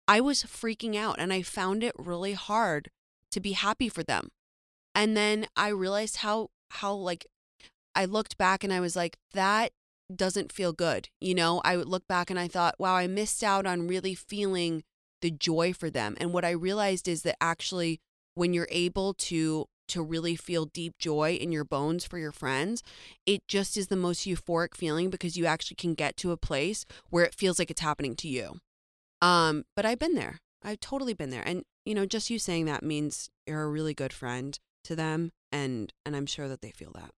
[0.08, 2.90] I was freaking out and I found it really hard
[3.30, 4.30] to be happy for them.
[4.94, 7.26] And then I realized how how like
[7.94, 9.72] I looked back and I was like that
[10.14, 11.08] doesn't feel good.
[11.20, 14.14] You know, I would look back and I thought, wow, I missed out on really
[14.14, 14.82] feeling
[15.22, 16.16] the joy for them.
[16.18, 18.00] And what I realized is that actually
[18.34, 22.82] when you're able to to really feel deep joy in your bones for your friends,
[23.26, 26.84] it just is the most euphoric feeling because you actually can get to a place
[27.10, 28.58] where it feels like it's happening to you.
[29.22, 30.38] Um, but I've been there.
[30.62, 31.46] I've totally been there.
[31.46, 35.32] And you know, just you saying that means you're a really good friend to them
[35.52, 37.10] and and I'm sure that they feel that.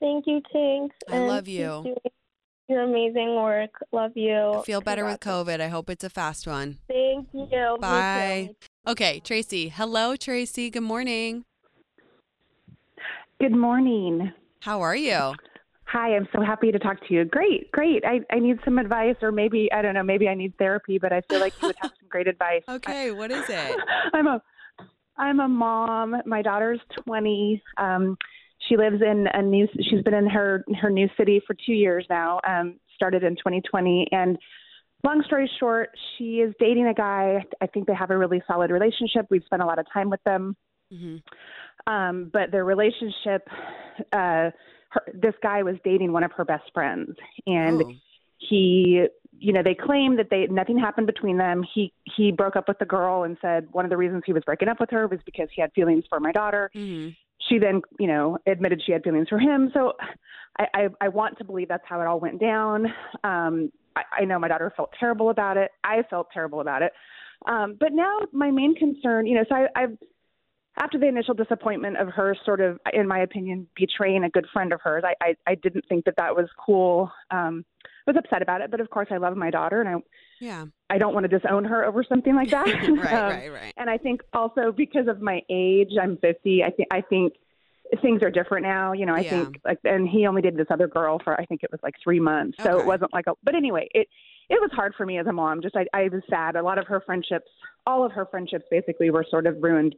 [0.00, 0.90] Thank you, Tinx.
[1.08, 1.94] I and love you.
[2.68, 3.70] Your amazing work.
[3.92, 4.62] Love you.
[4.64, 5.60] Feel better with COVID.
[5.60, 6.78] I hope it's a fast one.
[6.88, 7.76] Thank you.
[7.80, 8.54] Bye.
[8.86, 9.68] Okay, Tracy.
[9.68, 10.70] Hello, Tracy.
[10.70, 11.44] Good morning.
[13.38, 14.32] Good morning.
[14.60, 15.34] How are you?
[15.84, 17.24] Hi, I'm so happy to talk to you.
[17.24, 18.04] Great, great.
[18.06, 21.12] I, I need some advice, or maybe, I don't know, maybe I need therapy, but
[21.12, 22.62] I feel like you would have some great advice.
[22.68, 23.76] Okay, what is it?
[24.12, 24.42] I'm a
[25.18, 26.16] I'm a mom.
[26.24, 27.62] My daughter's 20.
[27.76, 28.16] Um,
[28.68, 29.68] she lives in a new.
[29.82, 32.40] She's been in her her new city for two years now.
[32.48, 34.38] Um, started in 2020, and
[35.04, 37.44] long story short, she is dating a guy.
[37.60, 39.26] I think they have a really solid relationship.
[39.30, 40.56] We've spent a lot of time with them.
[40.92, 41.92] Mm-hmm.
[41.92, 43.48] Um, but their relationship,
[44.12, 44.50] uh,
[44.90, 47.92] her, this guy was dating one of her best friends, and Oh.
[48.38, 49.06] he,
[49.38, 51.62] you know, they claim that they nothing happened between them.
[51.74, 54.42] He he broke up with the girl and said one of the reasons he was
[54.44, 56.70] breaking up with her was because he had feelings for my daughter.
[56.74, 57.10] Mm-hmm.
[57.48, 59.70] She then, you know, admitted she had feelings for him.
[59.72, 59.94] So,
[60.58, 62.86] I I, I want to believe that's how it all went down.
[63.24, 65.70] Um, I, I know my daughter felt terrible about it.
[65.84, 66.92] I felt terrible about it.
[67.46, 69.96] Um, but now my main concern, you know, so I, I've
[70.78, 74.72] after the initial disappointment of her sort of in my opinion betraying a good friend
[74.72, 77.64] of hers i i, I didn't think that that was cool um
[78.06, 79.94] I was upset about it but of course i love my daughter and i
[80.40, 80.66] Yeah.
[80.88, 83.74] i don't want to disown her over something like that right, Um, right, right.
[83.76, 87.34] and i think also because of my age i'm 50 i think i think
[88.02, 89.30] things are different now you know i Yeah.
[89.30, 91.94] think like and he only did this other girl for i think it was like
[92.02, 92.80] three months so Okay.
[92.82, 94.06] it wasn't like a but anyway it
[94.48, 96.78] it was hard for me as a mom just i i was sad a lot
[96.78, 97.48] of her friendships
[97.86, 99.94] all of her friendships basically were sort of ruined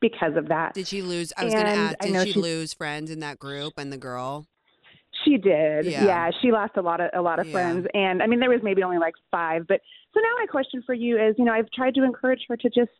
[0.00, 1.30] because of that Did she lose?
[1.36, 1.98] I was going to ask.
[1.98, 4.46] Did she she's- lose friends in that group and the girl?
[5.24, 5.84] She did.
[5.84, 6.04] Yeah.
[6.06, 6.30] Yeah.
[6.40, 7.52] she lost a lot of a lot of Yeah.
[7.52, 9.82] friends and I mean there was maybe only like 5, but
[10.14, 12.70] so now my question for you is, you know, I've tried to encourage her to
[12.70, 12.90] just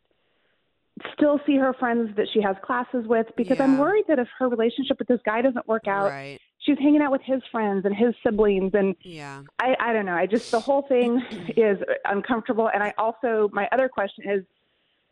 [1.13, 4.49] still see her friends that she has classes with because I'm worried that if her
[4.49, 6.39] relationship with this guy doesn't work out, Right.
[6.59, 9.43] she's hanging out with his friends and his siblings and Yeah.
[9.59, 10.13] I I don't know.
[10.15, 11.21] I just the whole thing
[11.57, 14.43] is uncomfortable and I also my other question is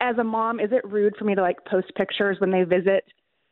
[0.01, 3.03] as a mom, is it rude for me to like post pictures when they visit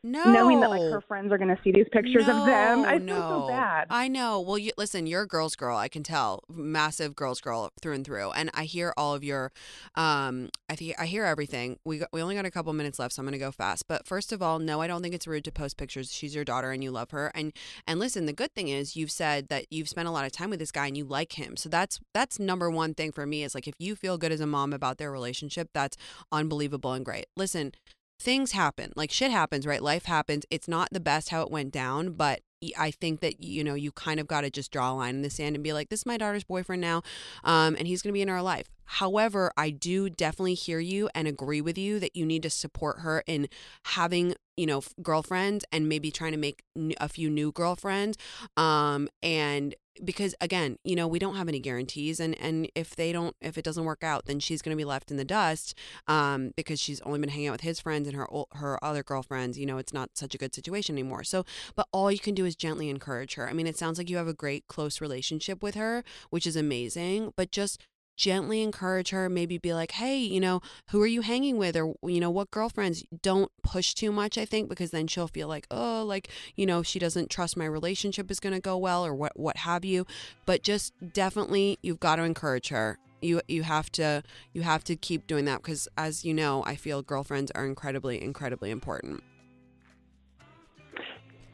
[0.03, 0.23] No.
[0.25, 2.85] knowing that like her friends are going to see these pictures of them?
[2.85, 3.87] I feel so bad.
[3.89, 4.39] I know.
[4.39, 5.77] Well, you, listen, you're a girl's girl.
[5.77, 8.31] I can tell, massive girl's girl through and through.
[8.31, 9.51] And I hear all of your,
[9.95, 11.77] um, I think I hear everything.
[11.83, 13.87] We got, we only got a couple minutes left, so I'm gonna go fast.
[13.87, 16.13] But first of all, no, I don't think it's rude to post pictures.
[16.13, 17.31] She's your daughter, and you love her.
[17.33, 17.51] And
[17.85, 20.49] and listen, the good thing is you've said that you've spent a lot of time
[20.49, 21.57] with this guy and you like him.
[21.57, 24.41] So that's that's number one thing for me is like if you feel good as
[24.41, 25.97] a mom about their relationship, that's
[26.31, 27.25] unbelievable and great.
[27.35, 27.71] Listen,
[28.19, 31.71] things happen like shit happens right life happens it's not the best how it went
[31.71, 32.41] down but
[32.77, 35.21] I think that you know you kind of got to just draw a line in
[35.21, 37.03] the sand and be like, this is my daughter's boyfriend now,
[37.43, 38.69] um, and he's going to be in our life.
[38.85, 43.01] However, I do definitely hear you and agree with you that you need to support
[43.01, 43.47] her in
[43.85, 46.63] having you know girlfriends and maybe trying to make
[46.99, 48.17] a few new girlfriends,
[48.55, 53.11] um, and because again you know we don't have any guarantees and and if they
[53.11, 55.73] don't if it doesn't work out then she's going to be left in the dust
[56.07, 59.57] um because she's only been hanging out with his friends and her her other girlfriends
[59.57, 61.23] you know it's not such a good situation anymore.
[61.23, 61.45] So
[61.75, 63.49] but all you can do is gently encourage her.
[63.49, 66.55] I mean it sounds like you have a great close relationship with her which is
[66.55, 67.81] amazing but just
[68.17, 71.77] gently encourage her maybe be like hey you know who are you hanging with?
[71.77, 73.05] or you know what girlfriends?
[73.21, 76.83] Don't push too much i think because then she'll feel like oh like you know
[76.83, 80.05] she doesn't trust my relationship is going to go well or what what have you.
[80.45, 82.97] But just definitely you've got to encourage her.
[83.21, 86.75] You you have to you have to keep doing that because as you know i
[86.75, 89.23] feel girlfriends are incredibly incredibly important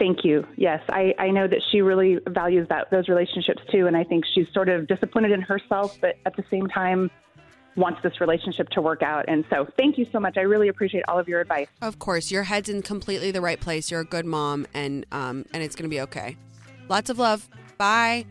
[0.03, 0.45] Thank you.
[0.57, 4.25] Yes, I, I know that she really values that those relationships too, and I think
[4.35, 7.09] she's sort of disappointed in herself, but at the same time
[7.77, 9.23] wants this relationship to work out.
[9.29, 10.35] And so, thank you so much.
[10.35, 11.67] I really appreciate all of your advice.
[11.81, 13.89] Of course, your head's in completely the right place.
[13.89, 16.35] You're a good mom, and um, and it's gonna be okay.
[16.89, 17.49] Lots of love.
[17.77, 18.25] Bye.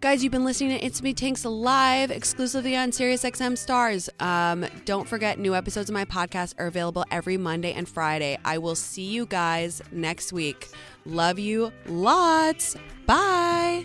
[0.00, 4.08] Guys, you've been listening to It's Me Tinx live exclusively on SiriusXM Stars.
[4.18, 8.38] Um, don't forget, new episodes of my podcast are available every Monday and Friday.
[8.42, 10.68] I will see you guys next week.
[11.04, 12.78] Love you lots.
[13.04, 13.84] Bye.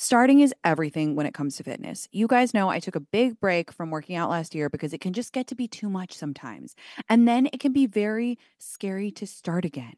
[0.00, 2.06] Starting is everything when it comes to fitness.
[2.12, 5.00] You guys know I took a big break from working out last year because it
[5.00, 6.76] can just get to be too much sometimes.
[7.08, 9.94] And then it can be very scary to start again.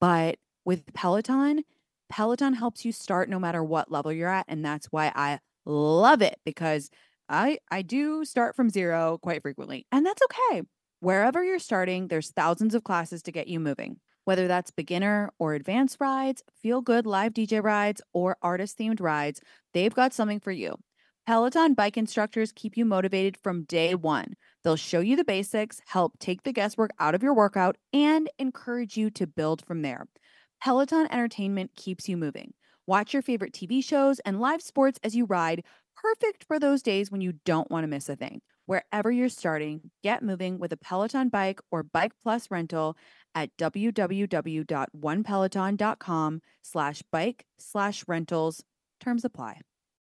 [0.00, 1.64] But with Peloton,
[2.08, 4.46] Peloton helps you start no matter what level you're at.
[4.48, 6.90] And that's why I love it because
[7.28, 9.86] I I do start from zero quite frequently.
[9.92, 10.62] And that's okay.
[11.00, 13.98] Wherever you're starting, there's thousands of classes to get you moving.
[14.24, 19.40] Whether that's beginner or advanced rides, feel good live DJ rides, or artist themed rides,
[19.74, 20.76] they've got something for you.
[21.26, 24.34] Peloton bike instructors keep you motivated from day one.
[24.62, 28.96] They'll show you the basics, help take the guesswork out of your workout, and encourage
[28.96, 30.06] you to build from there.
[30.62, 32.54] Peloton Entertainment keeps you moving.
[32.86, 35.64] Watch your favorite TV shows and live sports as you ride,
[35.96, 38.40] perfect for those days when you don't want to miss a thing.
[38.66, 42.96] Wherever you're starting, get moving with a Peloton bike or Bike Plus rental
[43.34, 48.62] at www.onepeloton.com slash bike slash rentals.
[49.00, 49.60] Terms apply.